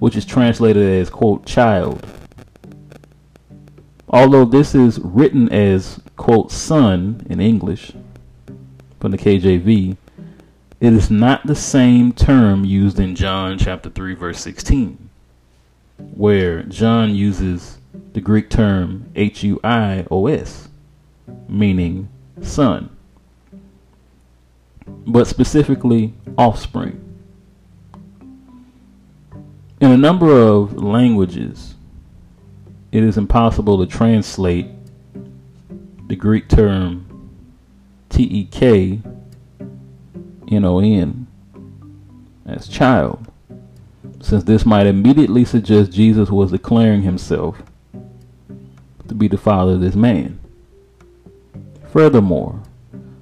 which 0.00 0.16
is 0.16 0.24
translated 0.24 0.82
as, 0.82 1.08
quote, 1.08 1.46
child. 1.46 2.04
Although 4.08 4.44
this 4.44 4.74
is 4.74 4.98
written 4.98 5.48
as, 5.50 6.00
quote, 6.16 6.50
son 6.50 7.24
in 7.30 7.40
English 7.40 7.92
from 8.98 9.12
the 9.12 9.18
KJV, 9.18 9.96
it 10.80 10.92
is 10.92 11.10
not 11.12 11.46
the 11.46 11.54
same 11.54 12.12
term 12.12 12.64
used 12.64 12.98
in 12.98 13.14
John 13.14 13.56
chapter 13.56 13.88
3, 13.88 14.14
verse 14.14 14.40
16, 14.40 15.08
where 15.96 16.64
John 16.64 17.14
uses 17.14 17.78
the 18.14 18.20
Greek 18.20 18.50
term 18.50 19.12
H 19.14 19.44
U 19.44 19.60
I 19.62 20.06
O 20.10 20.26
S, 20.26 20.70
meaning 21.48 22.08
son, 22.42 22.96
but 24.86 25.26
specifically 25.26 26.14
offspring. 26.36 27.06
In 29.80 29.90
a 29.90 29.96
number 29.96 30.30
of 30.30 30.74
languages, 30.74 31.74
it 32.92 33.02
is 33.02 33.16
impossible 33.16 33.78
to 33.78 33.86
translate 33.86 34.66
the 36.08 36.16
Greek 36.16 36.48
term 36.48 37.06
T 38.08 38.24
E 38.24 38.44
K 38.46 39.00
N 40.50 40.64
O 40.64 40.80
N 40.80 41.26
as 42.44 42.66
child, 42.66 43.30
since 44.20 44.42
this 44.42 44.66
might 44.66 44.86
immediately 44.86 45.44
suggest 45.44 45.92
Jesus 45.92 46.30
was 46.30 46.50
declaring 46.50 47.02
himself 47.02 47.62
to 49.06 49.14
be 49.14 49.28
the 49.28 49.38
father 49.38 49.72
of 49.72 49.80
this 49.80 49.94
man. 49.94 50.39
Furthermore, 51.92 52.62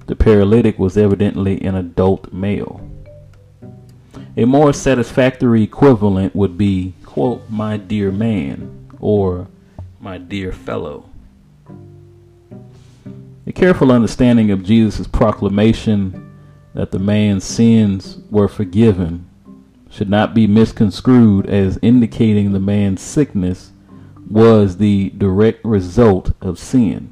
the 0.05 0.15
paralytic 0.15 0.77
was 0.77 0.95
evidently 0.95 1.59
an 1.61 1.75
adult 1.75 2.31
male. 2.31 2.81
A 4.37 4.45
more 4.45 4.73
satisfactory 4.73 5.63
equivalent 5.63 6.35
would 6.35 6.57
be, 6.57 6.93
quote, 7.03 7.49
my 7.49 7.77
dear 7.77 8.11
man, 8.11 8.89
or 8.99 9.47
my 9.99 10.17
dear 10.19 10.51
fellow. 10.51 11.09
A 13.47 13.51
careful 13.51 13.91
understanding 13.91 14.51
of 14.51 14.63
Jesus' 14.63 15.07
proclamation 15.07 16.31
that 16.75 16.91
the 16.91 16.99
man's 16.99 17.43
sins 17.43 18.19
were 18.29 18.47
forgiven 18.47 19.27
should 19.89 20.09
not 20.09 20.35
be 20.35 20.45
misconstrued 20.45 21.47
as 21.47 21.79
indicating 21.81 22.51
the 22.51 22.59
man's 22.59 23.01
sickness 23.01 23.71
was 24.29 24.77
the 24.77 25.09
direct 25.17 25.65
result 25.65 26.31
of 26.39 26.59
sin. 26.59 27.11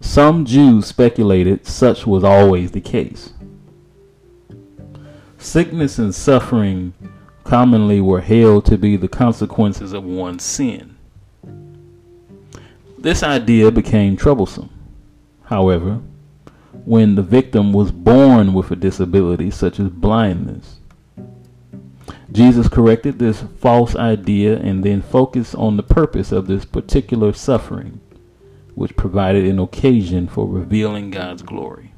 Some 0.00 0.44
Jews 0.44 0.86
speculated 0.86 1.66
such 1.66 2.06
was 2.06 2.24
always 2.24 2.70
the 2.70 2.80
case. 2.80 3.32
Sickness 5.38 5.98
and 5.98 6.14
suffering 6.14 6.94
commonly 7.44 8.00
were 8.00 8.20
held 8.20 8.64
to 8.66 8.78
be 8.78 8.96
the 8.96 9.08
consequences 9.08 9.92
of 9.92 10.04
one's 10.04 10.42
sin. 10.42 10.96
This 12.98 13.22
idea 13.22 13.70
became 13.70 14.16
troublesome, 14.16 14.70
however, 15.44 16.00
when 16.84 17.14
the 17.14 17.22
victim 17.22 17.72
was 17.72 17.92
born 17.92 18.52
with 18.52 18.70
a 18.70 18.76
disability 18.76 19.50
such 19.50 19.78
as 19.78 19.88
blindness 19.88 20.78
Jesus 22.30 22.68
corrected 22.68 23.18
this 23.18 23.42
false 23.58 23.96
idea 23.96 24.58
and 24.58 24.84
then 24.84 25.00
focused 25.00 25.54
on 25.54 25.76
the 25.76 25.82
purpose 25.82 26.30
of 26.30 26.46
this 26.46 26.64
particular 26.64 27.32
suffering, 27.32 28.00
which 28.78 28.94
provided 28.94 29.44
an 29.44 29.58
occasion 29.58 30.28
for 30.28 30.46
revealing 30.46 31.10
God's 31.10 31.42
glory. 31.42 31.90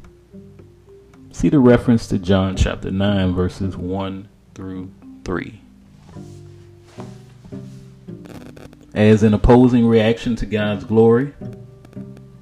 See 1.31 1.51
the 1.51 1.59
reference 1.59 2.07
to 2.07 2.19
John 2.19 2.57
chapter 2.57 2.91
9, 2.91 3.35
verses 3.35 3.77
1 3.77 4.27
through 4.55 4.91
3. 5.27 5.61
As 8.95 9.23
an 9.23 9.35
opposing 9.35 9.87
reaction 9.87 10.37
to 10.37 10.47
God's 10.47 10.85
glory, 10.85 11.35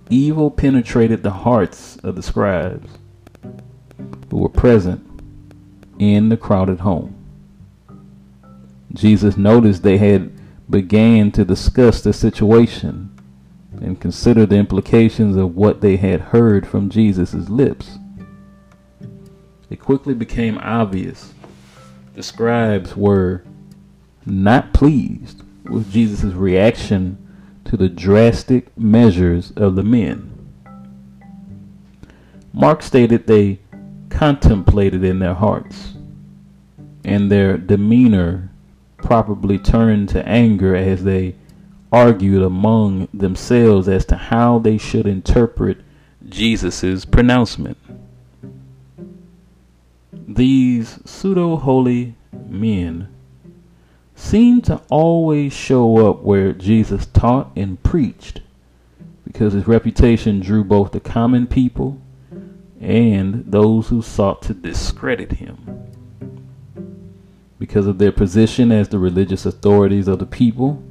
evil 0.09 0.53
penetrated 0.53 1.25
the 1.25 1.33
hearts 1.33 1.97
of 2.05 2.15
the 2.15 2.23
scribes 2.23 2.89
who 4.31 4.37
were 4.37 4.49
present 4.49 5.05
in 5.99 6.29
the 6.29 6.37
crowded 6.37 6.79
home. 6.79 7.13
Jesus 8.95 9.37
noticed 9.37 9.83
they 9.83 9.99
had 9.99 10.31
began 10.71 11.33
to 11.33 11.45
discuss 11.45 12.01
the 12.03 12.13
situation 12.13 13.18
and 13.81 14.01
consider 14.01 14.47
the 14.47 14.57
implications 14.57 15.37
of 15.37 15.57
what 15.57 15.81
they 15.81 15.97
had 15.97 16.21
heard 16.21 16.67
from 16.67 16.91
Jesus' 16.91 17.49
lips. 17.49 17.99
It 19.71 19.81
quickly 19.81 20.15
became 20.15 20.59
obvious 20.59 21.35
the 22.15 22.23
scribes 22.23 22.97
were 22.97 23.45
not 24.27 24.73
pleased 24.73 25.43
with 25.65 25.93
Jesus' 25.93 26.35
reaction 26.35 27.17
to 27.65 27.77
the 27.77 27.89
drastic 27.89 28.77
measures 28.77 29.53
of 29.53 29.77
the 29.77 29.85
men. 29.85 30.35
Mark 32.53 32.83
stated 32.83 33.27
they 33.27 33.61
contemplated 34.09 35.05
in 35.05 35.21
their 35.21 35.35
hearts, 35.35 35.95
and 37.05 37.31
their 37.31 37.57
demeanor 37.57 38.51
probably 38.97 39.59
turned 39.59 40.09
to 40.09 40.27
anger 40.27 40.75
as 40.75 41.05
they 41.05 41.37
argued 41.93 42.43
among 42.43 43.09
themselves 43.15 43.89
as 43.89 44.05
to 44.07 44.17
how 44.17 44.59
they 44.59 44.79
should 44.79 45.07
interpret 45.07 45.79
Jesus' 46.29 47.05
pronouncement. 47.05 47.79
These 50.13 51.01
pseudo 51.05 51.57
holy 51.57 52.15
men 52.47 53.09
seemed 54.15 54.65
to 54.65 54.83
always 54.91 55.53
show 55.53 56.09
up 56.09 56.23
where 56.23 56.53
Jesus 56.53 57.07
taught 57.07 57.51
and 57.57 57.83
preached 57.83 58.43
because 59.25 59.53
his 59.53 59.67
reputation 59.67 60.41
drew 60.41 60.65
both 60.65 60.93
the 60.93 61.01
common 61.01 61.47
people 61.47 62.01
and 62.81 63.45
those 63.47 63.89
who 63.89 64.03
sought 64.03 64.43
to 64.43 64.55
discredit 64.55 65.33
him 65.33 65.89
because 67.59 67.87
of 67.87 67.99
their 67.99 68.13
position 68.13 68.71
as 68.71 68.89
the 68.89 68.99
religious 68.99 69.45
authorities 69.45 70.09
of 70.09 70.19
the 70.19 70.27
people, 70.27 70.83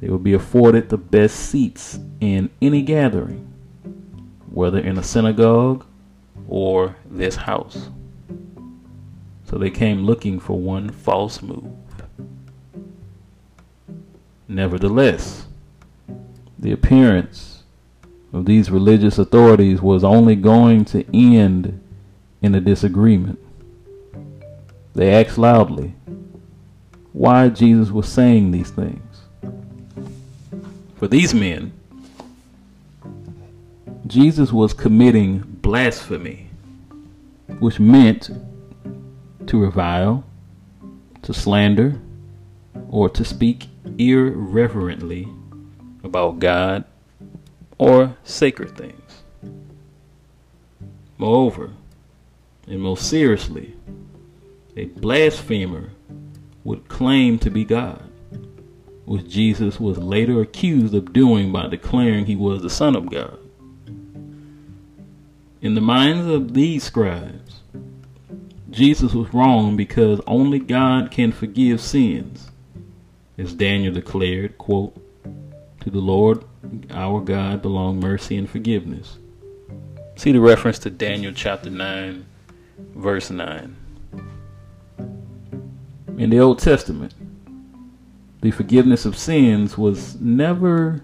they 0.00 0.08
will 0.08 0.18
be 0.18 0.34
afforded 0.34 0.88
the 0.88 0.98
best 0.98 1.36
seats 1.36 1.98
in 2.20 2.50
any 2.62 2.82
gathering, 2.82 3.52
whether 4.50 4.78
in 4.78 4.98
a 4.98 5.02
synagogue 5.02 5.84
or 6.48 6.96
this 7.10 7.36
house. 7.36 7.90
So 9.44 9.58
they 9.58 9.70
came 9.70 10.04
looking 10.04 10.38
for 10.38 10.58
one 10.58 10.90
false 10.90 11.42
move. 11.42 11.72
Nevertheless, 14.46 15.46
the 16.58 16.72
appearance 16.72 17.64
of 18.32 18.44
these 18.44 18.70
religious 18.70 19.18
authorities 19.18 19.80
was 19.80 20.04
only 20.04 20.36
going 20.36 20.84
to 20.86 21.04
end 21.16 21.82
in 22.42 22.54
a 22.54 22.60
disagreement. 22.60 23.38
They 24.94 25.12
asked 25.12 25.38
loudly 25.38 25.94
why 27.12 27.48
Jesus 27.48 27.90
was 27.90 28.08
saying 28.08 28.50
these 28.50 28.70
things. 28.70 29.07
For 30.98 31.06
these 31.06 31.32
men, 31.32 31.72
Jesus 34.08 34.52
was 34.52 34.72
committing 34.72 35.38
blasphemy, 35.62 36.50
which 37.60 37.78
meant 37.78 38.30
to 39.46 39.62
revile, 39.62 40.24
to 41.22 41.32
slander, 41.32 42.00
or 42.90 43.08
to 43.10 43.24
speak 43.24 43.68
irreverently 43.96 45.28
about 46.02 46.40
God 46.40 46.84
or 47.78 48.16
sacred 48.24 48.76
things. 48.76 49.22
Moreover, 51.16 51.70
and 52.66 52.80
most 52.80 53.08
seriously, 53.08 53.74
a 54.76 54.86
blasphemer 54.86 55.90
would 56.64 56.88
claim 56.88 57.38
to 57.38 57.50
be 57.50 57.64
God, 57.64 58.07
which 59.08 59.26
Jesus 59.26 59.80
was 59.80 59.96
later 59.96 60.42
accused 60.42 60.94
of 60.94 61.14
doing 61.14 61.50
by 61.50 61.66
declaring 61.66 62.26
he 62.26 62.36
was 62.36 62.60
the 62.60 62.68
Son 62.68 62.94
of 62.94 63.10
God. 63.10 63.38
In 65.62 65.74
the 65.74 65.80
minds 65.80 66.26
of 66.26 66.52
these 66.52 66.84
scribes, 66.84 67.62
Jesus 68.68 69.14
was 69.14 69.32
wrong 69.32 69.76
because 69.76 70.20
only 70.26 70.58
God 70.58 71.10
can 71.10 71.32
forgive 71.32 71.80
sins. 71.80 72.50
As 73.38 73.54
Daniel 73.54 73.94
declared, 73.94 74.58
quote, 74.58 74.94
To 75.80 75.90
the 75.90 76.00
Lord 76.00 76.44
our 76.90 77.22
God 77.22 77.62
belong 77.62 78.00
mercy 78.00 78.36
and 78.36 78.48
forgiveness. 78.48 79.16
See 80.16 80.32
the 80.32 80.40
reference 80.40 80.78
to 80.80 80.90
Daniel 80.90 81.32
chapter 81.32 81.70
9, 81.70 82.26
verse 82.94 83.30
9. 83.30 83.74
In 86.18 86.30
the 86.30 86.40
Old 86.40 86.58
Testament, 86.58 87.14
the 88.40 88.50
forgiveness 88.50 89.04
of 89.04 89.16
sins 89.16 89.76
was 89.76 90.20
never, 90.20 91.02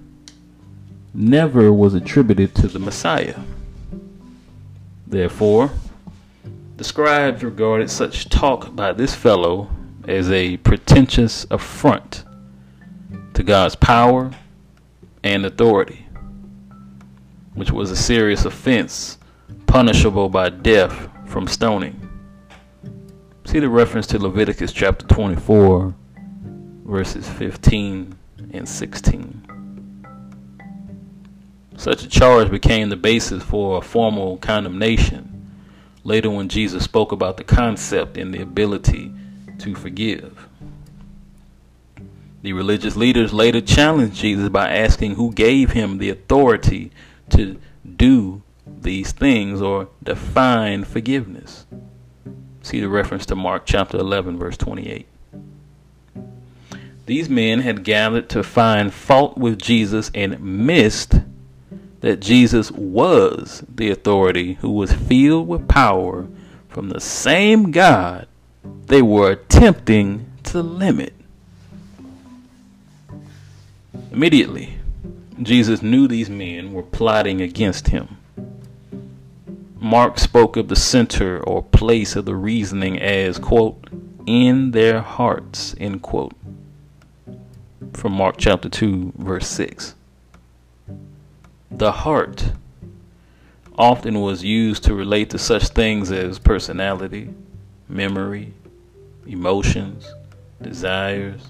never 1.13 1.73
was 1.73 1.95
attributed 1.95 2.55
to 2.55 2.69
the 2.69 2.79
Messiah. 2.79 3.41
Therefore, 5.07 5.71
the 6.77 6.85
scribes 6.85 7.43
regarded 7.43 7.91
such 7.91 8.29
talk 8.29 8.75
by 8.75 8.93
this 8.93 9.15
fellow 9.15 9.71
as 10.07 10.31
a 10.31 10.57
pretentious 10.59 11.47
affront 11.51 12.25
to 13.35 13.43
God's 13.43 13.75
power 13.75 14.31
and 15.23 15.47
authority, 15.47 16.07
which 17.55 17.71
was 17.71 17.91
a 17.91 17.97
serious 17.97 18.45
offense 18.45 19.19
punishable 19.67 20.29
by 20.29 20.51
death 20.51 21.09
from 21.27 21.47
stoning. 21.47 22.01
See 23.45 23.59
the 23.59 23.69
reference 23.69 24.07
to 24.09 24.19
Leviticus 24.19 24.73
chapter 24.73 25.07
24, 25.07 25.95
verses 26.85 27.29
15 27.29 28.17
and 28.53 28.69
16. 28.69 30.05
Such 31.77 32.05
a 32.05 32.09
charge 32.09 32.51
became 32.51 32.89
the 32.89 32.97
basis 32.97 33.43
for 33.43 33.79
a 33.79 33.83
formal 33.83 34.37
condemnation 34.37 35.35
later 36.05 36.31
when 36.31 36.49
Jesus 36.49 36.85
spoke 36.85 37.11
about 37.11 37.37
the 37.37 37.45
concept 37.45 38.17
and 38.17 38.33
the 38.33 38.43
ability 38.43 39.13
to 39.59 39.75
forgive. 39.75 40.49
The 42.43 42.53
religious 42.53 42.95
leaders 42.95 43.33
later 43.33 43.61
challenged 43.61 44.17
Jesus 44.17 44.51
by 44.51 44.69
asking 44.69 45.15
who 45.15 45.33
gave 45.33 45.71
him 45.71 45.99
the 45.99 46.11
authority 46.11 46.93
to 47.31 47.59
do 47.97 48.43
these 48.67 49.13
things 49.13 49.63
or 49.63 49.89
define 50.03 50.85
forgiveness. 50.85 51.65
See 52.63 52.81
the 52.81 52.89
reference 52.89 53.25
to 53.27 53.35
Mark 53.35 53.65
chapter 53.65 53.97
11, 53.97 54.39
verse 54.39 54.59
28. 54.59 55.07
These 57.07 57.29
men 57.29 57.61
had 57.61 57.85
gathered 57.85 58.29
to 58.31 58.43
find 58.43 58.93
fault 58.93 59.37
with 59.37 59.61
Jesus 59.61 60.11
and 60.15 60.41
missed 60.41 61.15
that 62.01 62.21
Jesus 62.21 62.71
was 62.71 63.63
the 63.73 63.91
authority 63.91 64.55
who 64.55 64.71
was 64.71 64.93
filled 64.93 65.49
with 65.49 65.69
power 65.69 66.27
from 66.69 66.89
the 66.89 67.01
same 67.01 67.71
God 67.71 68.27
they 68.87 69.03
were 69.03 69.33
attempting 69.33 70.31
to 70.45 70.63
limit. 70.63 71.15
Immediately, 74.13 74.79
Jesus 75.43 75.83
knew 75.83 76.07
these 76.07 76.31
men 76.31 76.73
were 76.73 76.83
plotting 76.83 77.41
against 77.41 77.89
him. 77.89 78.17
Mark 79.79 80.19
spoke 80.19 80.57
of 80.57 80.69
the 80.69 80.77
center 80.77 81.43
or 81.43 81.63
place 81.63 82.17
of 82.17 82.25
the 82.25 82.35
reasoning 82.35 82.99
as, 82.99 83.39
quote, 83.39 83.89
in 84.27 84.71
their 84.71 85.01
hearts, 85.01 85.75
end 85.79 86.01
quote. 86.01 86.33
From 87.93 88.13
Mark 88.13 88.37
chapter 88.39 88.69
2, 88.69 89.13
verse 89.17 89.47
6. 89.49 89.95
The 91.71 91.93
heart 91.93 92.53
often 93.77 94.21
was 94.21 94.45
used 94.45 94.85
to 94.85 94.95
relate 94.95 95.31
to 95.31 95.39
such 95.39 95.69
things 95.69 96.11
as 96.11 96.39
personality, 96.39 97.31
memory, 97.89 98.53
emotions, 99.27 100.13
desires, 100.63 101.49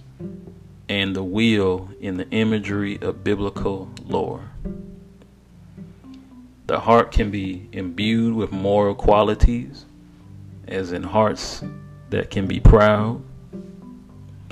and 0.89 1.15
the 1.15 1.23
will 1.23 1.89
in 2.01 2.17
the 2.17 2.29
imagery 2.31 2.99
of 3.01 3.25
biblical 3.25 3.91
lore. 4.05 4.51
The 6.67 6.81
heart 6.81 7.13
can 7.13 7.31
be 7.31 7.69
imbued 7.73 8.35
with 8.35 8.51
moral 8.51 8.95
qualities, 8.95 9.85
as 10.67 10.93
in 10.93 11.03
hearts 11.03 11.63
that 12.11 12.31
can 12.31 12.47
be 12.47 12.61
proud. 12.61 13.23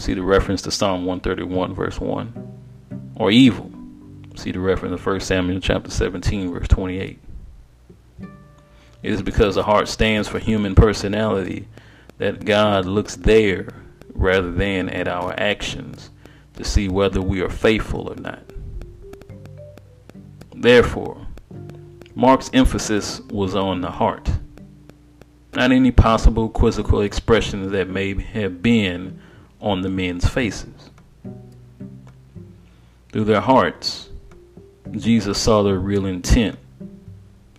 See 0.02 0.14
the 0.14 0.22
reference 0.22 0.62
to 0.62 0.72
Psalm 0.72 1.04
131, 1.04 1.74
verse 1.76 2.00
1. 2.00 3.12
Or 3.14 3.30
evil, 3.30 3.70
See 4.34 4.50
the 4.50 4.58
reference 4.58 5.00
in 5.00 5.04
1 5.12 5.20
Samuel 5.20 5.60
chapter 5.60 5.92
17, 5.92 6.52
verse 6.52 6.66
28. 6.66 7.20
It 8.20 8.28
is 9.12 9.22
because 9.22 9.54
the 9.54 9.62
heart 9.62 9.86
stands 9.86 10.26
for 10.26 10.40
human 10.40 10.74
personality 10.74 11.68
that 12.18 12.44
God 12.44 12.84
looks 12.84 13.14
there 13.14 13.68
rather 14.12 14.50
than 14.50 14.88
at 14.88 15.06
our 15.06 15.38
actions 15.38 16.10
to 16.54 16.64
see 16.64 16.88
whether 16.88 17.22
we 17.22 17.40
are 17.40 17.48
faithful 17.48 18.08
or 18.08 18.16
not. 18.16 18.42
Therefore, 20.52 21.24
Mark's 22.16 22.50
emphasis 22.52 23.20
was 23.30 23.54
on 23.54 23.82
the 23.82 23.90
heart, 23.92 24.28
not 25.54 25.70
any 25.70 25.92
possible 25.92 26.48
quizzical 26.48 27.02
expressions 27.02 27.70
that 27.70 27.88
may 27.88 28.20
have 28.20 28.62
been 28.62 29.20
on 29.62 29.80
the 29.80 29.88
men's 29.88 30.28
faces. 30.28 30.90
Through 33.12 33.24
their 33.24 33.40
hearts, 33.40 34.10
Jesus 34.90 35.38
saw 35.38 35.62
their 35.62 35.78
real 35.78 36.04
intent 36.04 36.58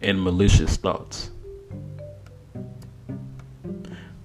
and 0.02 0.22
malicious 0.22 0.76
thoughts. 0.76 1.32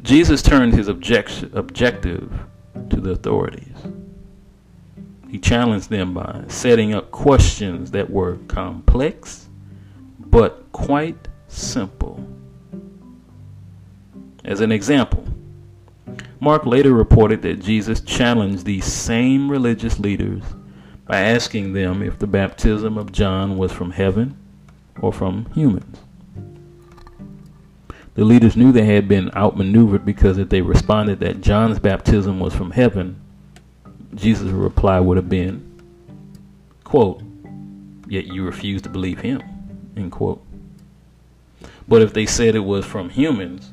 Jesus 0.02 0.42
turned 0.42 0.74
his 0.74 0.88
objective 0.88 2.32
to 2.90 3.00
the 3.00 3.10
authorities. 3.10 3.76
He 5.28 5.38
challenged 5.38 5.90
them 5.90 6.14
by 6.14 6.44
setting 6.48 6.94
up 6.94 7.10
questions 7.10 7.90
that 7.90 8.10
were 8.10 8.38
complex 8.48 9.48
but 10.18 10.66
quite 10.72 11.28
simple. 11.48 12.26
As 14.44 14.60
an 14.60 14.72
example, 14.72 15.27
Mark 16.40 16.66
later 16.66 16.92
reported 16.92 17.42
that 17.42 17.60
Jesus 17.60 18.00
challenged 18.00 18.64
these 18.64 18.84
same 18.84 19.50
religious 19.50 19.98
leaders 19.98 20.42
by 21.06 21.20
asking 21.20 21.72
them 21.72 22.02
if 22.02 22.18
the 22.18 22.26
baptism 22.26 22.96
of 22.96 23.12
John 23.12 23.56
was 23.56 23.72
from 23.72 23.90
heaven 23.90 24.36
or 25.00 25.12
from 25.12 25.46
humans. 25.54 25.98
The 28.14 28.24
leaders 28.24 28.56
knew 28.56 28.72
they 28.72 28.84
had 28.84 29.08
been 29.08 29.30
outmaneuvered 29.36 30.04
because 30.04 30.38
if 30.38 30.48
they 30.48 30.60
responded 30.60 31.20
that 31.20 31.40
John's 31.40 31.78
baptism 31.78 32.40
was 32.40 32.54
from 32.54 32.72
heaven, 32.72 33.20
Jesus' 34.14 34.50
reply 34.50 34.98
would 35.00 35.16
have 35.16 35.28
been, 35.28 35.64
quote, 36.84 37.22
yet 38.08 38.26
you 38.26 38.44
refuse 38.44 38.82
to 38.82 38.88
believe 38.88 39.20
him, 39.20 39.40
end 39.96 40.12
quote. 40.12 40.44
But 41.86 42.02
if 42.02 42.12
they 42.12 42.26
said 42.26 42.54
it 42.54 42.60
was 42.60 42.84
from 42.84 43.10
humans, 43.10 43.72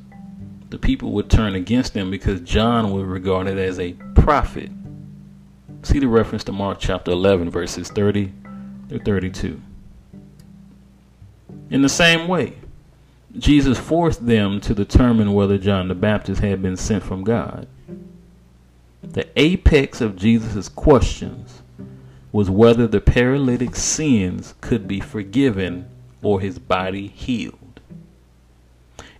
the 0.70 0.78
people 0.78 1.12
would 1.12 1.30
turn 1.30 1.56
against 1.56 1.94
them 1.94 2.10
because 2.10 2.42
John 2.42 2.92
was 2.92 3.06
regarded 3.06 3.58
as 3.58 3.80
a 3.80 3.94
prophet 4.16 4.70
See 5.86 6.00
the 6.00 6.08
reference 6.08 6.44
to 6.46 6.52
Mark 6.52 6.80
chapter 6.80 7.12
11, 7.12 7.52
verses 7.52 7.90
30 7.90 8.32
through 8.90 9.00
32. 9.02 9.62
In 11.70 11.84
the 11.84 11.90
same 11.90 12.28
way, 12.28 12.56
Jesus 13.38 13.78
forced 13.78 14.26
them 14.26 14.60
to 14.62 14.74
determine 14.74 15.34
whether 15.34 15.60
John 15.60 15.88
the 15.88 15.94
Baptist 15.94 16.42
had 16.42 16.64
been 16.64 16.76
sent 16.76 17.04
from 17.04 17.24
God. 17.24 17.68
The 19.04 19.28
apex 19.40 20.02
of 20.02 20.16
Jesus' 20.16 20.70
questions 20.70 21.62
was 22.32 22.50
whether 22.50 22.88
the 22.88 23.00
paralytic's 23.00 23.84
sins 23.84 24.56
could 24.62 24.88
be 24.88 25.00
forgiven 25.00 25.88
or 26.24 26.42
his 26.42 26.58
body 26.58 27.10
healed. 27.10 27.60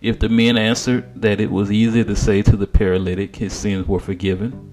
If 0.06 0.20
the 0.20 0.30
men 0.30 0.56
answered 0.56 1.20
that 1.20 1.42
it 1.42 1.50
was 1.50 1.72
easy 1.72 2.04
to 2.04 2.16
say 2.16 2.44
to 2.44 2.56
the 2.56 2.68
paralytic 2.68 3.38
his 3.38 3.54
sins 3.54 3.88
were 3.88 4.00
forgiven, 4.00 4.70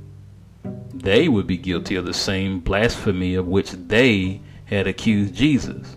they 0.93 1.27
would 1.27 1.47
be 1.47 1.57
guilty 1.57 1.95
of 1.95 2.05
the 2.05 2.13
same 2.13 2.61
blasphemy 2.61 3.35
of 3.35 3.49
which 3.49 3.71
they 3.71 4.43
had 4.67 4.87
accused 4.87 5.35
Jesus, 5.35 5.97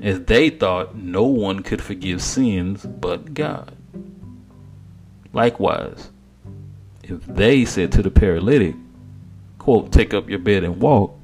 as 0.00 0.22
they 0.22 0.48
thought 0.48 0.96
no 0.96 1.24
one 1.24 1.60
could 1.60 1.82
forgive 1.82 2.22
sins 2.22 2.86
but 2.86 3.34
God. 3.34 3.76
Likewise, 5.34 6.10
if 7.02 7.22
they 7.26 7.66
said 7.66 7.92
to 7.92 8.02
the 8.02 8.10
paralytic, 8.10 8.76
quote, 9.58 9.92
take 9.92 10.14
up 10.14 10.30
your 10.30 10.38
bed 10.38 10.64
and 10.64 10.80
walk, 10.80 11.14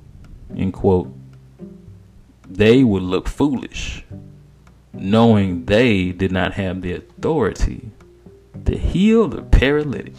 end 0.55 0.75
quote, 0.75 1.11
they 2.47 2.85
would 2.85 3.03
look 3.03 3.27
foolish, 3.27 4.05
knowing 4.93 5.65
they 5.67 6.13
did 6.13 6.33
not 6.33 6.55
have 6.55 6.83
the 6.83 6.93
authority 6.93 7.91
to 8.65 8.77
heal 8.77 9.29
the 9.29 9.43
paralytic. 9.43 10.15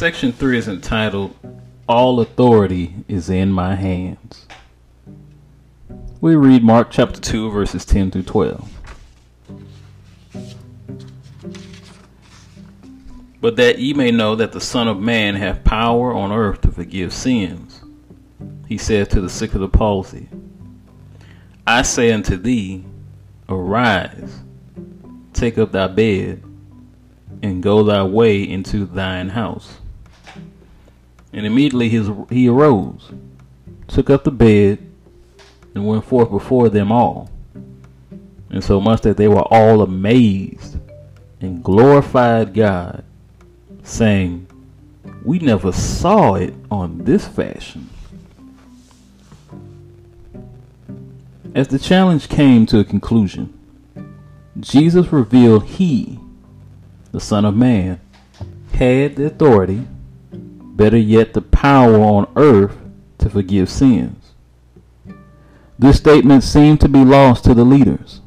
Section 0.00 0.32
3 0.32 0.56
is 0.56 0.66
entitled 0.66 1.36
All 1.86 2.20
Authority 2.20 2.94
is 3.06 3.28
in 3.28 3.52
My 3.52 3.74
Hands. 3.74 4.46
We 6.22 6.36
read 6.36 6.62
Mark 6.62 6.90
chapter 6.90 7.20
2, 7.20 7.50
verses 7.50 7.84
10 7.84 8.10
through 8.10 8.22
12. 8.22 8.79
But 13.40 13.56
that 13.56 13.78
ye 13.78 13.94
may 13.94 14.10
know 14.10 14.34
that 14.36 14.52
the 14.52 14.60
Son 14.60 14.86
of 14.86 15.00
Man 15.00 15.34
hath 15.34 15.64
power 15.64 16.12
on 16.12 16.30
earth 16.30 16.60
to 16.62 16.70
forgive 16.70 17.12
sins, 17.12 17.82
he 18.68 18.76
said 18.76 19.10
to 19.10 19.20
the 19.20 19.30
sick 19.30 19.54
of 19.54 19.60
the 19.60 19.68
palsy, 19.68 20.28
I 21.66 21.82
say 21.82 22.12
unto 22.12 22.36
thee, 22.36 22.84
Arise, 23.48 24.40
take 25.32 25.56
up 25.58 25.72
thy 25.72 25.88
bed, 25.88 26.42
and 27.42 27.62
go 27.62 27.82
thy 27.82 28.02
way 28.02 28.42
into 28.42 28.84
thine 28.84 29.30
house. 29.30 29.78
And 31.32 31.46
immediately 31.46 31.88
his, 31.88 32.10
he 32.28 32.48
arose, 32.48 33.10
took 33.88 34.10
up 34.10 34.24
the 34.24 34.30
bed, 34.30 34.78
and 35.74 35.86
went 35.86 36.04
forth 36.04 36.30
before 36.30 36.68
them 36.68 36.92
all. 36.92 37.30
And 38.50 38.62
so 38.62 38.80
much 38.80 39.02
that 39.02 39.16
they 39.16 39.28
were 39.28 39.42
all 39.42 39.82
amazed 39.82 40.78
and 41.40 41.62
glorified 41.62 42.52
God, 42.52 43.04
saying, 43.90 44.46
We 45.24 45.38
never 45.38 45.72
saw 45.72 46.34
it 46.34 46.54
on 46.70 47.04
this 47.04 47.26
fashion. 47.26 47.90
As 51.54 51.68
the 51.68 51.78
challenge 51.78 52.28
came 52.28 52.64
to 52.66 52.78
a 52.78 52.84
conclusion, 52.84 53.58
Jesus 54.58 55.12
revealed 55.12 55.64
he, 55.64 56.20
the 57.12 57.20
Son 57.20 57.44
of 57.44 57.56
Man, 57.56 58.00
had 58.72 59.16
the 59.16 59.26
authority 59.26 59.86
better 60.32 60.96
yet, 60.96 61.34
the 61.34 61.42
power 61.42 61.96
on 61.96 62.26
earth 62.36 62.76
to 63.18 63.28
forgive 63.28 63.68
sins. 63.68 64.32
This 65.78 65.98
statement 65.98 66.42
seemed 66.42 66.80
to 66.80 66.88
be 66.88 67.04
lost 67.04 67.44
to 67.44 67.54
the 67.54 67.64
leaders. 67.64 68.20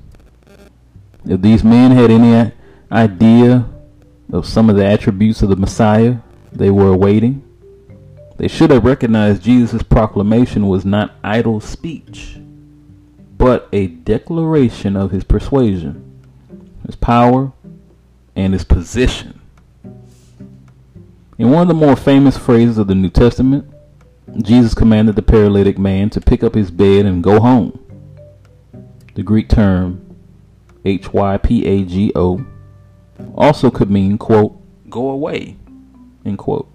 If 1.25 1.41
these 1.41 1.63
men 1.63 1.91
had 1.91 2.11
any 2.11 2.51
idea 2.91 3.65
of 4.33 4.47
some 4.47 4.67
of 4.67 4.75
the 4.75 4.85
attributes 4.85 5.43
of 5.43 5.49
the 5.49 5.55
Messiah 5.55 6.17
they 6.51 6.71
were 6.71 6.91
awaiting, 6.91 7.43
they 8.37 8.47
should 8.47 8.71
have 8.71 8.83
recognized 8.83 9.43
Jesus' 9.43 9.83
proclamation 9.83 10.67
was 10.67 10.83
not 10.83 11.13
idle 11.23 11.61
speech, 11.61 12.39
but 13.37 13.69
a 13.71 13.87
declaration 13.87 14.97
of 14.97 15.11
his 15.11 15.23
persuasion, 15.23 16.19
his 16.83 16.95
power, 16.95 17.51
and 18.35 18.53
his 18.53 18.63
position. 18.63 19.39
In 21.37 21.51
one 21.51 21.61
of 21.61 21.67
the 21.67 21.73
more 21.75 21.95
famous 21.95 22.35
phrases 22.35 22.79
of 22.79 22.87
the 22.87 22.95
New 22.95 23.09
Testament, 23.09 23.71
Jesus 24.41 24.73
commanded 24.73 25.15
the 25.15 25.21
paralytic 25.21 25.77
man 25.77 26.09
to 26.09 26.19
pick 26.19 26.43
up 26.43 26.55
his 26.55 26.71
bed 26.71 27.05
and 27.05 27.23
go 27.23 27.39
home. 27.39 27.79
The 29.13 29.21
Greek 29.21 29.47
term 29.47 29.99
H-Y-P-A-G-O 30.85 32.45
also 33.35 33.69
could 33.69 33.89
mean, 33.89 34.17
quote, 34.17 34.59
go 34.89 35.09
away, 35.09 35.57
end 36.25 36.37
quote. 36.37 36.69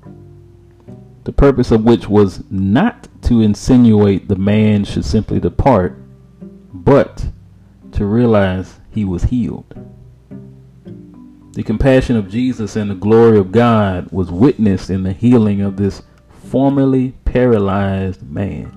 The 1.25 1.33
purpose 1.33 1.71
of 1.71 1.85
which 1.85 2.09
was 2.09 2.43
not 2.51 3.09
to 3.23 3.43
insinuate 3.43 4.29
the 4.29 4.37
man 4.37 4.85
should 4.85 5.05
simply 5.05 5.41
depart, 5.41 5.99
but 6.73 7.29
to 7.93 8.07
realize 8.07 8.81
he 8.91 9.05
was 9.05 9.25
healed. 9.25 9.75
The 11.53 11.63
compassion 11.63 12.17
of 12.17 12.31
Jesus 12.31 12.77
and 12.77 12.91
the 12.91 12.95
glory 12.95 13.39
of 13.39 13.53
God 13.53 14.11
was 14.13 14.31
witnessed 14.31 14.91
in 14.91 15.03
the 15.03 15.13
healing 15.13 15.61
of 15.61 15.77
this 15.77 16.03
formerly 16.31 17.15
paralyzed 17.25 18.23
man. 18.23 18.73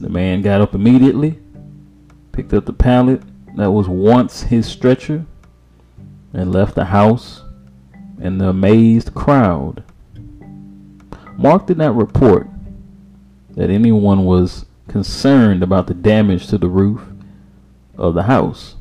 The 0.00 0.08
man 0.08 0.42
got 0.42 0.60
up 0.60 0.74
immediately, 0.74 1.38
picked 2.32 2.54
up 2.54 2.66
the 2.66 2.72
pallet 2.72 3.22
that 3.56 3.70
was 3.70 3.88
once 3.88 4.42
his 4.42 4.66
stretcher, 4.66 5.26
and 6.32 6.52
left 6.52 6.74
the 6.74 6.86
house 6.86 7.42
and 8.20 8.40
the 8.40 8.48
amazed 8.48 9.14
crowd. 9.14 9.82
Mark 11.36 11.66
did 11.66 11.78
not 11.78 11.96
report 11.96 12.48
that 13.50 13.70
anyone 13.70 14.24
was 14.24 14.66
concerned 14.88 15.62
about 15.62 15.86
the 15.86 15.94
damage 15.94 16.46
to 16.48 16.58
the 16.58 16.68
roof 16.68 17.02
of 17.96 18.14
the 18.14 18.24
house. 18.24 18.76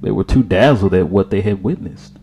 They 0.00 0.10
were 0.10 0.24
too 0.24 0.42
dazzled 0.42 0.94
at 0.94 1.08
what 1.08 1.30
they 1.30 1.40
had 1.40 1.62
witnessed. 1.62 2.18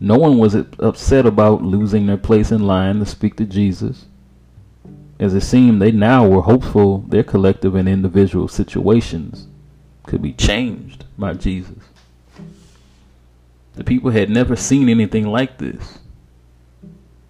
No 0.00 0.16
one 0.16 0.38
was 0.38 0.54
upset 0.54 1.26
about 1.26 1.62
losing 1.62 2.06
their 2.06 2.16
place 2.16 2.50
in 2.50 2.66
line 2.66 2.98
to 2.98 3.06
speak 3.06 3.36
to 3.36 3.44
Jesus. 3.44 4.06
As 5.20 5.34
it 5.34 5.42
seemed, 5.42 5.80
they 5.80 5.92
now 5.92 6.26
were 6.26 6.42
hopeful 6.42 6.98
their 7.08 7.22
collective 7.22 7.76
and 7.76 7.88
individual 7.88 8.48
situations 8.48 9.46
could 10.04 10.20
be 10.20 10.32
changed 10.32 11.04
by 11.16 11.34
Jesus. 11.34 11.91
The 13.74 13.84
people 13.84 14.10
had 14.10 14.30
never 14.30 14.56
seen 14.56 14.88
anything 14.88 15.26
like 15.26 15.58
this. 15.58 15.98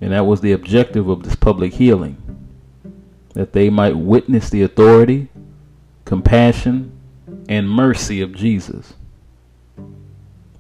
And 0.01 0.13
that 0.13 0.27
was 0.27 0.41
the 0.41 0.53
objective 0.53 1.09
of 1.09 1.23
this 1.23 1.37
public 1.37 1.75
healing 1.75 2.19
that 3.35 3.53
they 3.53 3.71
might 3.71 3.97
witness 3.97 4.51
the 4.51 4.63
authority, 4.63 5.29
compassion, 6.05 6.93
and 7.49 7.71
mercy 7.71 8.21
of 8.21 8.35
Jesus 8.35 8.95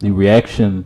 the 0.03 0.11
reaction 0.11 0.85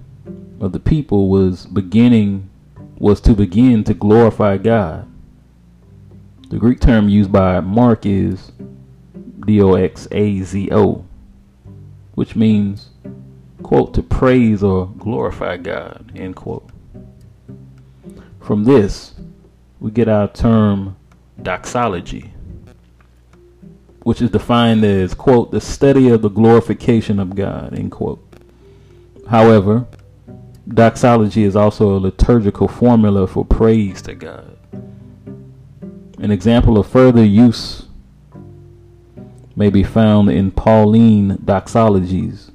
of 0.61 0.72
the 0.72 0.78
people 0.78 1.30
was 1.30 1.64
beginning 1.64 2.50
was 2.98 3.18
to 3.22 3.32
begin 3.32 3.82
to 3.85 3.94
glorify 3.94 4.59
God. 4.59 5.09
The 6.50 6.59
Greek 6.59 6.80
term 6.80 7.09
used 7.09 7.32
by 7.32 7.61
Mark 7.61 8.04
is 8.04 8.52
doxazo, 9.40 11.04
which 12.14 12.37
means 12.37 12.90
quote 13.62 13.94
to 13.94 14.02
praise 14.02 14.62
or 14.62 14.88
glorify 14.98 15.57
God 15.57 16.12
end 16.14 16.36
quote. 16.36 16.68
From 18.40 18.64
this, 18.64 19.14
we 19.80 19.90
get 19.90 20.09
our 20.09 20.28
term 20.28 20.96
doxology, 21.42 22.32
which 24.02 24.22
is 24.22 24.30
defined 24.30 24.84
as 24.84 25.14
quote 25.14 25.50
the 25.50 25.61
study 25.61 26.09
of 26.09 26.22
the 26.22 26.28
glorification 26.28 27.18
of 27.18 27.34
God 27.34 27.76
end 27.76 27.92
quote. 27.92 28.22
However, 29.28 29.86
doxology 30.68 31.44
is 31.44 31.57
also 31.57 31.96
a 31.96 31.98
liturgical 31.98 32.68
formula 32.68 33.26
for 33.26 33.44
praise 33.44 34.02
to 34.02 34.14
God. 34.14 34.57
An 36.18 36.30
example 36.30 36.78
of 36.78 36.86
further 36.86 37.24
use 37.24 37.86
may 39.54 39.70
be 39.70 39.82
found 39.82 40.30
in 40.30 40.50
Pauline 40.50 41.38
doxologies 41.38 42.50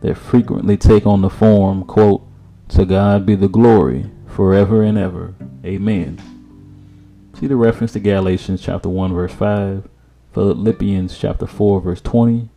that 0.00 0.16
frequently 0.16 0.76
take 0.76 1.06
on 1.06 1.22
the 1.22 1.30
form, 1.30 1.84
quote, 1.84 2.26
To 2.70 2.84
God 2.84 3.26
be 3.26 3.34
the 3.34 3.48
glory 3.48 4.10
forever 4.26 4.82
and 4.82 4.98
ever. 4.98 5.34
Amen. 5.64 6.20
See 7.38 7.46
the 7.46 7.56
reference 7.56 7.92
to 7.92 8.00
Galatians 8.00 8.62
chapter 8.62 8.88
1 8.88 9.12
verse 9.12 9.32
5, 9.32 9.88
Philippians 10.32 11.18
chapter 11.18 11.46
4 11.46 11.80
verse 11.80 12.00
20, 12.00 12.48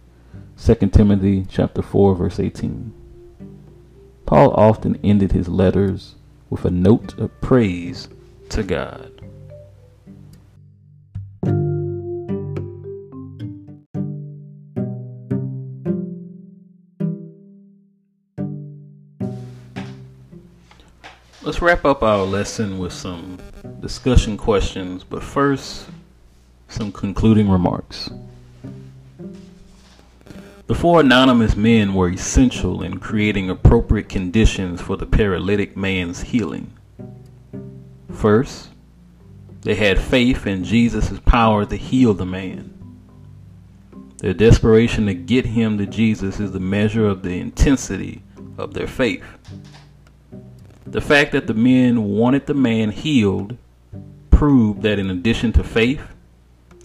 2 0.64 0.76
Timothy 0.90 1.46
chapter 1.50 1.82
4 1.82 2.16
verse 2.16 2.40
18. 2.40 2.94
Paul 4.26 4.54
often 4.54 5.00
ended 5.04 5.32
his 5.32 5.50
letters 5.50 6.16
with 6.50 6.66
a 6.66 6.72
note 6.72 7.18
of 7.18 7.42
praise 7.42 8.10
to 8.50 8.64
God. 8.64 9.19
Let's 21.50 21.64
wrap 21.64 21.84
up 21.84 22.04
our 22.04 22.26
lesson 22.26 22.78
with 22.78 22.94
some 22.94 23.40
discussion 23.80 24.38
questions, 24.38 25.04
but 25.04 25.24
first, 25.24 25.88
some 26.68 26.92
concluding 26.92 27.50
remarks. 27.50 28.12
The 30.68 30.76
four 30.76 31.00
anonymous 31.00 31.56
men 31.56 31.96
were 31.96 32.10
essential 32.10 32.84
in 32.84 33.00
creating 33.00 33.50
appropriate 33.50 34.10
conditions 34.10 34.80
for 34.80 34.96
the 34.96 35.08
paralytic 35.08 35.76
man's 35.76 36.22
healing. 36.22 36.72
First, 38.14 38.70
they 39.62 39.74
had 39.74 40.00
faith 40.00 40.46
in 40.46 40.64
Jesus' 40.64 41.20
power 41.22 41.66
to 41.66 41.76
heal 41.76 42.14
the 42.14 42.28
man. 42.28 42.76
Their 44.18 44.36
desperation 44.36 45.08
to 45.08 45.16
get 45.16 45.48
him 45.48 45.80
to 45.80 45.88
Jesus 45.88 46.40
is 46.40 46.52
the 46.52 46.60
measure 46.60 47.08
of 47.08 47.24
the 47.24 47.40
intensity 47.40 48.22
of 48.56 48.76
their 48.76 48.86
faith. 48.86 49.24
The 50.92 51.02
fact 51.02 51.34
that 51.34 51.46
the 51.46 51.54
men 51.54 52.04
wanted 52.04 52.48
the 52.48 52.56
man 52.56 52.90
healed 52.90 53.58
proved 54.32 54.82
that 54.82 54.98
in 54.98 55.12
addition 55.12 55.54
to 55.54 55.64
faith, 55.64 56.02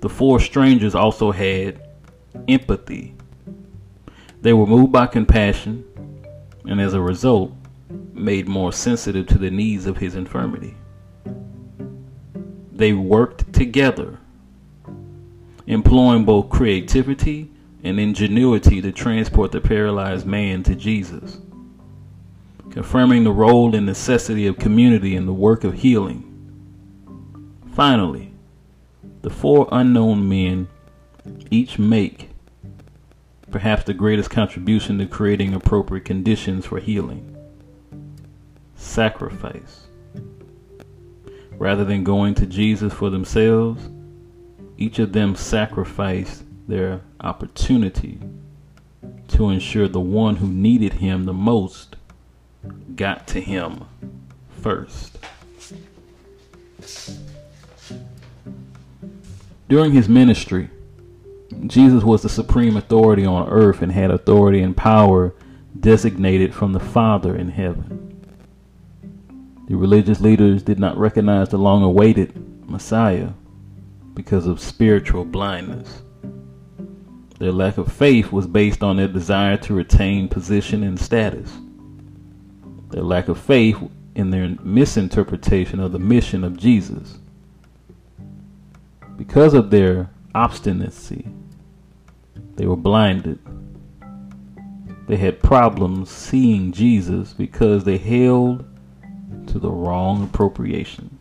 the 0.00 0.10
four 0.10 0.40
strangers 0.40 0.94
also 0.94 1.32
had 1.32 1.80
empathy. 2.46 3.14
They 4.42 4.52
were 4.52 4.66
moved 4.66 4.92
by 4.92 5.06
compassion 5.06 5.84
and 6.66 6.82
as 6.82 6.92
a 6.92 7.00
result 7.00 7.52
made 8.12 8.46
more 8.46 8.72
sensitive 8.74 9.26
to 9.28 9.38
the 9.38 9.50
needs 9.50 9.86
of 9.86 9.96
his 9.96 10.14
infirmity. 10.14 10.74
They 12.72 12.92
worked 12.92 13.54
together, 13.54 14.18
employing 15.66 16.26
both 16.26 16.50
creativity 16.50 17.50
and 17.82 17.98
ingenuity 17.98 18.82
to 18.82 18.92
transport 18.92 19.52
the 19.52 19.62
paralyzed 19.62 20.26
man 20.26 20.62
to 20.64 20.74
Jesus, 20.74 21.38
confirming 22.74 23.22
the 23.22 23.30
role 23.30 23.72
and 23.72 23.86
necessity 23.86 24.48
of 24.48 24.58
community 24.58 25.14
in 25.14 25.26
the 25.26 25.32
work 25.32 25.62
of 25.62 25.74
healing. 25.74 26.28
Finally, 27.72 28.34
the 29.22 29.30
four 29.30 29.68
unknown 29.70 30.28
men 30.28 30.66
each 31.52 31.78
make 31.78 32.30
perhaps 33.52 33.84
the 33.84 33.94
greatest 33.94 34.28
contribution 34.28 34.98
to 34.98 35.06
creating 35.06 35.54
appropriate 35.54 36.04
conditions 36.04 36.66
for 36.66 36.80
healing 36.80 37.30
sacrifice. 38.74 39.86
Rather 41.52 41.84
than 41.84 42.02
going 42.02 42.34
to 42.34 42.44
Jesus 42.44 42.92
for 42.92 43.08
themselves, 43.08 43.88
each 44.76 44.98
of 44.98 45.12
them 45.12 45.36
sacrificed 45.36 46.42
their 46.66 47.02
opportunity 47.20 48.18
to 49.28 49.50
ensure 49.50 49.86
the 49.86 50.00
one 50.00 50.34
who 50.34 50.48
needed 50.48 50.94
him 50.94 51.24
the 51.24 51.32
most 51.32 51.94
got 52.96 53.26
to 53.28 53.40
him 53.40 53.84
first. 54.60 55.18
During 59.68 59.92
his 59.92 60.08
ministry, 60.08 60.70
Jesus 61.66 62.04
was 62.04 62.22
the 62.22 62.28
supreme 62.28 62.76
authority 62.76 63.24
on 63.24 63.48
earth 63.48 63.82
and 63.82 63.90
had 63.90 64.10
authority 64.10 64.60
and 64.60 64.76
power 64.76 65.34
designated 65.78 66.54
from 66.54 66.72
the 66.72 66.80
Father 66.80 67.34
in 67.36 67.48
heaven. 67.48 68.00
The 69.68 69.76
religious 69.76 70.20
leaders 70.20 70.62
did 70.62 70.78
not 70.78 70.98
recognize 70.98 71.48
the 71.48 71.56
long 71.56 71.82
awaited 71.82 72.68
Messiah 72.68 73.30
because 74.12 74.46
of 74.46 74.60
spiritual 74.60 75.24
blindness. 75.24 76.02
Their 77.38 77.52
lack 77.52 77.78
of 77.78 77.92
faith 77.92 78.30
was 78.30 78.46
based 78.46 78.82
on 78.82 78.96
their 78.96 79.08
desire 79.08 79.56
to 79.58 79.74
retain 79.74 80.28
position 80.28 80.82
and 80.82 81.00
status. 81.00 81.50
Their 82.94 83.02
lack 83.02 83.26
of 83.26 83.40
faith 83.40 83.76
in 84.14 84.30
their 84.30 84.50
misinterpretation 84.62 85.80
of 85.80 85.90
the 85.90 85.98
mission 85.98 86.44
of 86.44 86.56
Jesus. 86.56 87.18
Because 89.16 89.52
of 89.52 89.70
their 89.70 90.10
obstinacy, 90.32 91.26
they 92.54 92.66
were 92.66 92.76
blinded. 92.76 93.40
They 95.08 95.16
had 95.16 95.42
problems 95.42 96.08
seeing 96.08 96.70
Jesus 96.70 97.32
because 97.32 97.82
they 97.82 97.98
held 97.98 98.64
to 99.48 99.58
the 99.58 99.72
wrong 99.72 100.22
appropriations. 100.22 101.20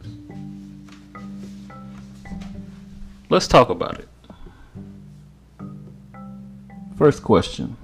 Let's 3.32 3.47
talk 3.47 3.69
about 3.69 3.99
it. 3.99 4.09
First 6.95 7.24
question 7.24 7.78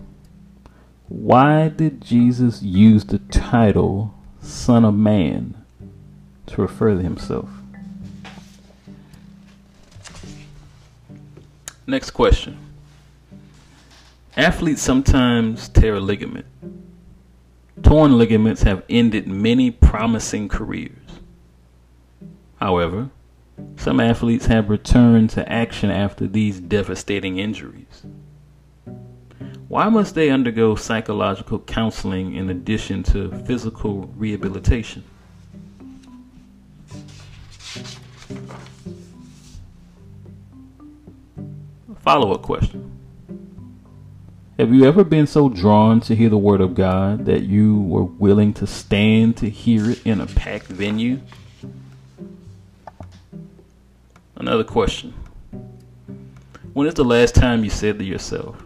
Why 1.10 1.70
did 1.70 2.02
Jesus 2.02 2.62
use 2.62 3.04
the 3.04 3.18
title 3.18 4.14
Son 4.42 4.86
of 4.86 4.94
Man 4.94 5.66
to 6.46 6.62
refer 6.62 6.94
to 6.94 7.02
himself? 7.02 7.50
Next 11.88 12.12
question 12.12 12.60
Athletes 14.38 14.84
sometimes 14.84 15.68
tear 15.70 15.96
a 15.96 16.00
ligament. 16.00 16.46
Torn 17.82 18.16
ligaments 18.16 18.62
have 18.62 18.84
ended 18.88 19.28
many 19.28 19.72
promising 19.72 20.48
careers. 20.48 20.94
However, 22.58 23.10
some 23.78 24.00
athletes 24.00 24.46
have 24.46 24.70
returned 24.70 25.32
to 25.32 25.52
action 25.52 25.90
after 25.90 26.28
these 26.28 26.60
devastating 26.60 27.40
injuries. 27.40 28.04
Why 29.70 29.88
must 29.88 30.16
they 30.16 30.32
undergo 30.32 30.76
psychological 30.76 31.60
counseling 31.60 32.34
in 32.34 32.50
addition 32.50 33.04
to 33.04 33.32
physical 33.46 34.12
rehabilitation? 34.18 35.04
Follow 42.02 42.34
up 42.34 42.42
question 42.42 43.00
have 44.58 44.74
you 44.74 44.84
ever 44.84 45.06
been 45.06 45.26
so 45.26 45.48
drawn 45.48 46.02
to 46.02 46.14
hear 46.14 46.28
the 46.28 46.38
word 46.38 46.60
of 46.60 46.76
God 46.76 47.26
that 47.28 47.44
you 47.44 47.80
were 47.80 48.04
willing 48.04 48.54
to 48.56 48.68
stand 48.68 49.38
to 49.38 49.50
hear 49.50 49.92
it 49.92 50.06
in 50.06 50.20
a 50.20 50.26
packed 50.26 50.66
venue? 50.66 51.22
Another 54.36 54.66
question. 54.66 55.14
When 56.74 56.88
is 56.88 56.96
the 56.96 57.06
last 57.06 57.36
time 57.36 57.64
you 57.64 57.70
said 57.70 58.00
to 58.00 58.04
yourself, 58.04 58.66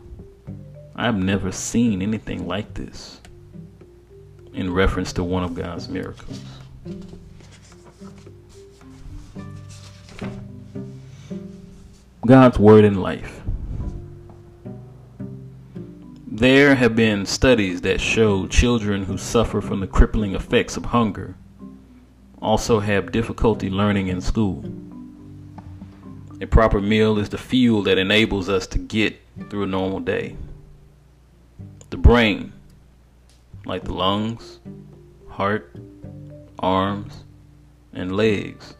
I've 0.95 1.17
never 1.17 1.51
seen 1.51 2.01
anything 2.01 2.47
like 2.47 2.73
this? 2.73 3.19
In 4.53 4.73
reference 4.73 5.13
to 5.13 5.23
one 5.23 5.43
of 5.43 5.55
God's 5.55 5.89
miracles. 5.89 6.41
God's 12.25 12.59
Word 12.59 12.85
in 12.85 13.01
Life. 13.01 13.41
There 16.27 16.75
have 16.75 16.95
been 16.95 17.25
studies 17.25 17.81
that 17.81 17.99
show 17.99 18.47
children 18.47 19.03
who 19.03 19.17
suffer 19.17 19.61
from 19.61 19.79
the 19.79 19.87
crippling 19.87 20.35
effects 20.35 20.77
of 20.77 20.85
hunger 20.85 21.35
also 22.41 22.79
have 22.79 23.11
difficulty 23.11 23.69
learning 23.69 24.07
in 24.07 24.19
school. 24.19 24.63
A 26.41 26.45
proper 26.45 26.81
meal 26.81 27.17
is 27.17 27.29
the 27.29 27.37
fuel 27.37 27.81
that 27.83 27.97
enables 27.97 28.49
us 28.49 28.67
to 28.67 28.77
get 28.77 29.19
through 29.49 29.63
a 29.63 29.67
normal 29.67 30.01
day. 30.01 30.35
The 31.93 31.99
brain, 31.99 32.53
like 33.67 33.83
the 33.83 33.93
lungs, 33.93 34.59
heart, 35.29 35.75
arms, 36.57 37.23
and 37.93 38.17
legs, 38.17 38.73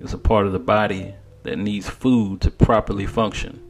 is 0.00 0.14
a 0.14 0.18
part 0.18 0.46
of 0.46 0.54
the 0.54 0.58
body 0.58 1.14
that 1.42 1.58
needs 1.58 1.90
food 1.90 2.40
to 2.40 2.50
properly 2.50 3.04
function. 3.04 3.60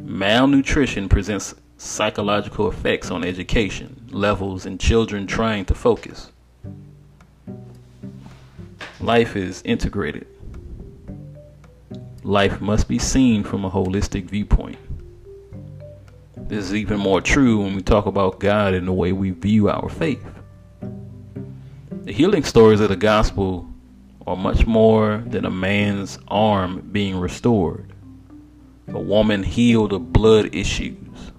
Malnutrition 0.00 1.08
presents 1.08 1.54
psychological 1.76 2.68
effects 2.68 3.12
on 3.12 3.22
education 3.22 4.08
levels 4.10 4.66
and 4.66 4.80
children 4.80 5.28
trying 5.28 5.64
to 5.66 5.76
focus. 5.76 6.32
Life 9.00 9.36
is 9.36 9.62
integrated. 9.64 10.26
Life 12.24 12.60
must 12.60 12.88
be 12.88 12.98
seen 12.98 13.44
from 13.44 13.64
a 13.64 13.70
holistic 13.70 14.24
viewpoint. 14.24 14.78
This 16.46 16.64
is 16.64 16.74
even 16.74 16.98
more 16.98 17.20
true 17.20 17.62
when 17.62 17.74
we 17.74 17.82
talk 17.82 18.06
about 18.06 18.40
God 18.40 18.74
and 18.74 18.86
the 18.86 18.92
way 18.92 19.12
we 19.12 19.30
view 19.30 19.68
our 19.68 19.88
faith. 19.88 20.24
The 22.04 22.12
healing 22.12 22.44
stories 22.44 22.80
of 22.80 22.88
the 22.88 22.96
gospel 22.96 23.66
are 24.26 24.36
much 24.36 24.66
more 24.66 25.22
than 25.26 25.44
a 25.44 25.50
man's 25.50 26.18
arm 26.28 26.88
being 26.92 27.18
restored 27.18 27.92
a 28.94 28.98
woman 28.98 29.42
healed 29.42 29.92
of 29.92 30.12
blood 30.12 30.54
issues, 30.54 31.32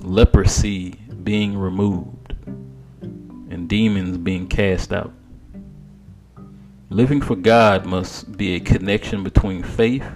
leprosy 0.00 0.92
being 1.22 1.56
removed, 1.56 2.34
and 3.02 3.68
demons 3.68 4.18
being 4.18 4.48
cast 4.48 4.92
out. 4.92 5.12
Living 6.90 7.20
for 7.20 7.36
God 7.36 7.86
must 7.86 8.36
be 8.36 8.54
a 8.54 8.60
connection 8.60 9.22
between 9.22 9.62
faith 9.62 10.06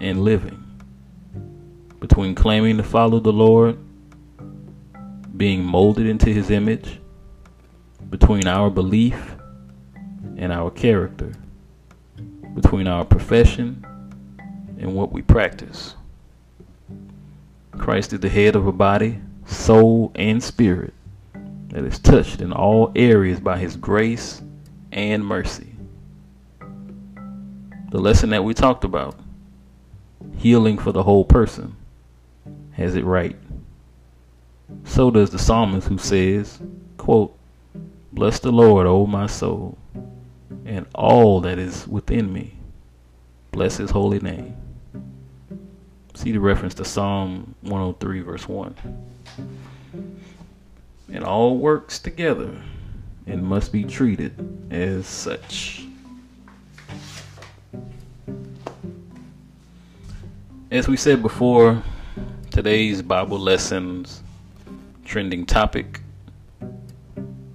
and 0.00 0.22
living, 0.22 0.62
between 2.00 2.34
claiming 2.34 2.78
to 2.78 2.82
follow 2.82 3.20
the 3.20 3.32
Lord, 3.32 3.78
being 5.36 5.62
molded 5.62 6.06
into 6.06 6.30
His 6.30 6.50
image, 6.50 6.98
between 8.08 8.48
our 8.48 8.70
belief 8.70 9.36
and 10.36 10.52
our 10.52 10.70
character, 10.70 11.32
between 12.54 12.86
our 12.86 13.04
profession 13.04 13.84
and 14.78 14.94
what 14.94 15.12
we 15.12 15.22
practice. 15.22 15.94
Christ 17.72 18.12
is 18.12 18.20
the 18.20 18.28
head 18.28 18.56
of 18.56 18.66
a 18.66 18.72
body, 18.72 19.20
soul, 19.46 20.10
and 20.14 20.42
spirit 20.42 20.94
that 21.68 21.84
is 21.84 21.98
touched 21.98 22.40
in 22.40 22.52
all 22.52 22.90
areas 22.96 23.40
by 23.40 23.58
his 23.58 23.76
grace 23.76 24.42
and 24.90 25.24
mercy. 25.24 25.68
The 27.90 28.00
lesson 28.00 28.30
that 28.30 28.44
we 28.44 28.54
talked 28.54 28.84
about, 28.84 29.16
healing 30.36 30.78
for 30.78 30.92
the 30.92 31.02
whole 31.02 31.24
person, 31.24 31.76
has 32.80 32.94
it 32.94 33.04
right. 33.04 33.36
So 34.84 35.10
does 35.10 35.28
the 35.28 35.38
psalmist 35.38 35.86
who 35.86 35.98
says, 35.98 36.58
quote, 36.96 37.36
Bless 38.10 38.38
the 38.38 38.50
Lord, 38.50 38.86
O 38.86 39.06
my 39.06 39.26
soul, 39.26 39.76
and 40.64 40.86
all 40.94 41.42
that 41.42 41.58
is 41.58 41.86
within 41.86 42.32
me. 42.32 42.54
Bless 43.52 43.76
his 43.76 43.90
holy 43.90 44.18
name. 44.20 44.56
See 46.14 46.32
the 46.32 46.40
reference 46.40 46.72
to 46.74 46.84
Psalm 46.86 47.54
103, 47.60 48.20
verse 48.22 48.48
1. 48.48 48.74
It 51.12 51.22
all 51.22 51.58
works 51.58 51.98
together 51.98 52.62
and 53.26 53.42
must 53.42 53.72
be 53.72 53.84
treated 53.84 54.72
as 54.72 55.06
such. 55.06 55.86
As 60.70 60.88
we 60.88 60.96
said 60.96 61.20
before, 61.20 61.82
today's 62.62 63.00
Bible 63.00 63.38
lessons 63.38 64.22
trending 65.06 65.46
topic 65.46 66.02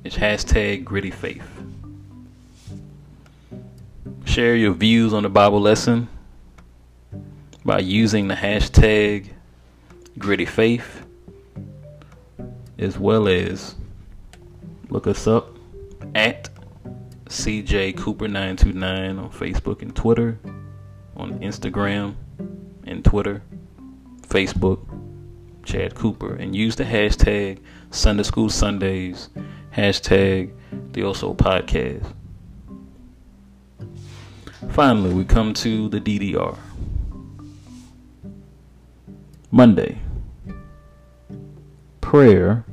is 0.03 0.15
hashtag 0.15 0.83
gritty 0.83 1.11
faith. 1.11 1.47
Share 4.25 4.55
your 4.55 4.73
views 4.73 5.13
on 5.13 5.21
the 5.21 5.29
Bible 5.29 5.61
lesson 5.61 6.07
by 7.63 7.77
using 7.77 8.29
the 8.29 8.33
hashtag 8.33 9.27
gritty 10.17 10.45
faith 10.45 11.05
as 12.79 12.97
well 12.97 13.27
as 13.27 13.75
look 14.89 15.05
us 15.05 15.27
up 15.27 15.55
at 16.15 16.49
CJ 17.27 17.95
Cooper 17.95 18.27
929 18.27 19.19
on 19.19 19.29
Facebook 19.29 19.83
and 19.83 19.95
Twitter, 19.95 20.39
on 21.15 21.37
Instagram 21.41 22.15
and 22.87 23.05
Twitter, 23.05 23.43
Facebook, 24.27 24.94
Chad 25.65 25.95
Cooper, 25.95 26.35
and 26.35 26.55
use 26.55 26.75
the 26.75 26.83
hashtag 26.83 27.59
Sunday 27.89 28.23
School 28.23 28.49
Sundays, 28.49 29.29
hashtag 29.75 30.53
the 30.93 31.03
Also 31.03 31.33
Podcast. 31.33 32.13
Finally, 34.69 35.13
we 35.13 35.25
come 35.25 35.53
to 35.55 35.89
the 35.89 35.99
DDR. 35.99 36.57
Monday. 39.51 39.99
Prayer 42.01 42.65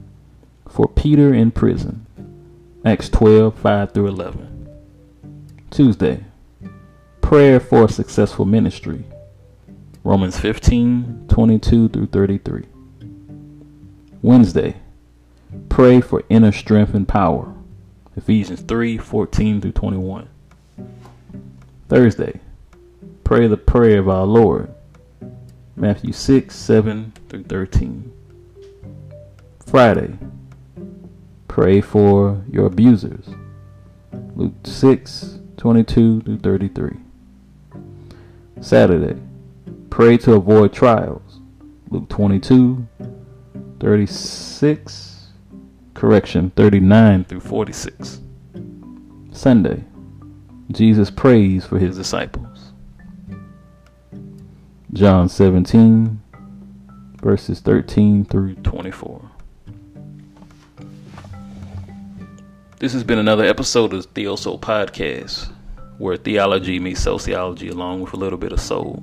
for 0.69 0.89
Peter 0.89 1.33
in 1.33 1.51
prison. 1.51 2.07
Acts 2.85 3.09
12, 3.09 3.55
5 3.55 3.93
through 3.93 4.09
11. 4.09 4.69
Tuesday. 5.71 6.25
Prayer 7.21 7.61
for 7.61 7.85
a 7.85 7.89
successful 7.89 8.45
ministry. 8.45 9.05
Romans 10.03 10.39
15, 10.39 11.27
22 11.29 11.89
through 11.89 12.07
33. 12.07 12.65
Wednesday. 14.23 14.77
Pray 15.69 16.01
for 16.01 16.23
inner 16.29 16.53
strength 16.53 16.95
and 16.95 17.09
power. 17.09 17.53
Ephesians 18.17 18.61
3, 18.61 18.97
14 18.97 19.61
through 19.61 19.73
21. 19.73 20.29
Thursday. 21.89 22.41
Pray 23.25 23.49
the 23.49 23.57
prayer 23.57 23.99
of 23.99 24.09
our 24.09 24.25
Lord. 24.25 24.73
Matthew 25.75 26.13
6, 26.13 26.55
7 26.55 27.13
through 27.29 27.45
13. 27.45 28.13
Friday, 29.67 30.19
pray 31.49 31.81
for 31.81 32.45
your 32.49 32.67
abusers. 32.67 33.27
Luke 34.37 34.55
6, 34.65 35.41
22 35.57 36.21
through 36.21 36.39
33. 36.39 36.97
Saturday, 38.61 39.21
pray 39.91 40.17
to 40.19 40.35
avoid 40.35 40.73
trials. 40.73 41.41
Luke 41.91 42.09
22, 42.09 42.87
36, 43.83 45.27
correction, 45.93 46.51
39 46.51 47.25
through 47.25 47.41
46. 47.41 48.21
Sunday, 49.33 49.83
Jesus 50.71 51.11
prays 51.11 51.67
for 51.67 51.81
his 51.81 51.97
disciples. 51.97 52.71
John 54.93 55.29
17, 55.29 56.23
verses 57.17 57.59
13 57.59 58.25
through 58.25 58.55
24. 58.55 59.29
This 62.79 62.93
has 62.93 63.03
been 63.03 63.19
another 63.19 63.45
episode 63.45 63.95
of 63.95 64.15
the 64.15 64.37
Soul 64.37 64.61
Podcast, 64.61 65.51
where 65.99 66.17
theology 66.17 66.79
meets 66.79 67.01
sociology 67.03 67.71
along 67.71 68.03
with 68.03 68.13
a 68.13 68.17
little 68.17 68.39
bit 68.39 68.53
of 68.53 68.61
soul. 68.61 69.03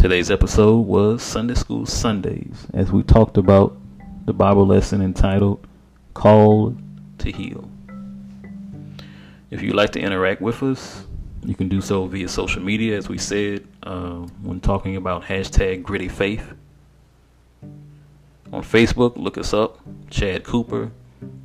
Today's 0.00 0.30
episode 0.30 0.86
was 0.86 1.22
Sunday 1.22 1.52
School 1.52 1.84
Sundays, 1.84 2.66
as 2.72 2.90
we 2.90 3.02
talked 3.02 3.36
about 3.36 3.76
the 4.24 4.32
Bible 4.32 4.66
lesson 4.66 5.02
entitled 5.02 5.66
Called 6.14 6.80
to 7.18 7.30
Heal. 7.30 7.68
If 9.50 9.60
you'd 9.60 9.74
like 9.74 9.90
to 9.90 10.00
interact 10.00 10.40
with 10.40 10.62
us, 10.62 11.04
you 11.44 11.54
can 11.54 11.68
do 11.68 11.82
so 11.82 12.06
via 12.06 12.30
social 12.30 12.62
media, 12.62 12.96
as 12.96 13.10
we 13.10 13.18
said 13.18 13.66
uh, 13.82 14.20
when 14.40 14.58
talking 14.62 14.96
about 14.96 15.24
hashtag 15.24 15.82
gritty 15.82 16.08
faith. 16.08 16.54
On 18.54 18.62
Facebook, 18.62 19.18
look 19.18 19.36
us 19.36 19.52
up, 19.52 19.80
Chad 20.08 20.44
Cooper. 20.44 20.92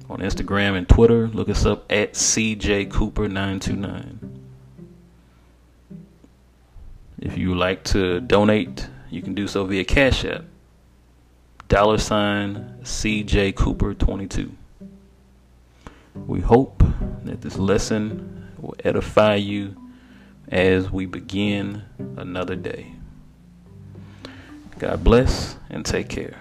On 0.10 0.20
Instagram 0.20 0.78
and 0.78 0.88
Twitter, 0.88 1.28
look 1.28 1.49
us 1.49 1.66
up 1.66 1.91
at 1.91 2.14
CJ 2.14 2.88
Cooper929. 2.88 4.34
If 7.20 7.38
you 7.38 7.55
like 7.55 7.84
to 7.86 8.20
donate, 8.20 8.88
you 9.09 9.22
can 9.22 9.34
do 9.34 9.47
so 9.47 9.66
via 9.66 9.86
Cash 9.86 10.26
App. 10.26 10.43
Dollar 11.68 11.97
sign 11.97 12.80
CJ 12.84 13.55
Cooper 13.55 13.93
22. 13.93 14.51
We 16.28 16.41
hope 16.41 16.84
that 17.24 17.41
this 17.41 17.57
lesson 17.57 18.51
will 18.57 18.76
edify 18.84 19.36
you 19.36 19.76
as 20.49 20.91
we 20.91 21.05
begin 21.05 21.84
another 22.18 22.55
day. 22.55 22.93
God 24.78 25.03
bless 25.03 25.57
and 25.70 25.86
take 25.86 26.09
care. 26.09 26.38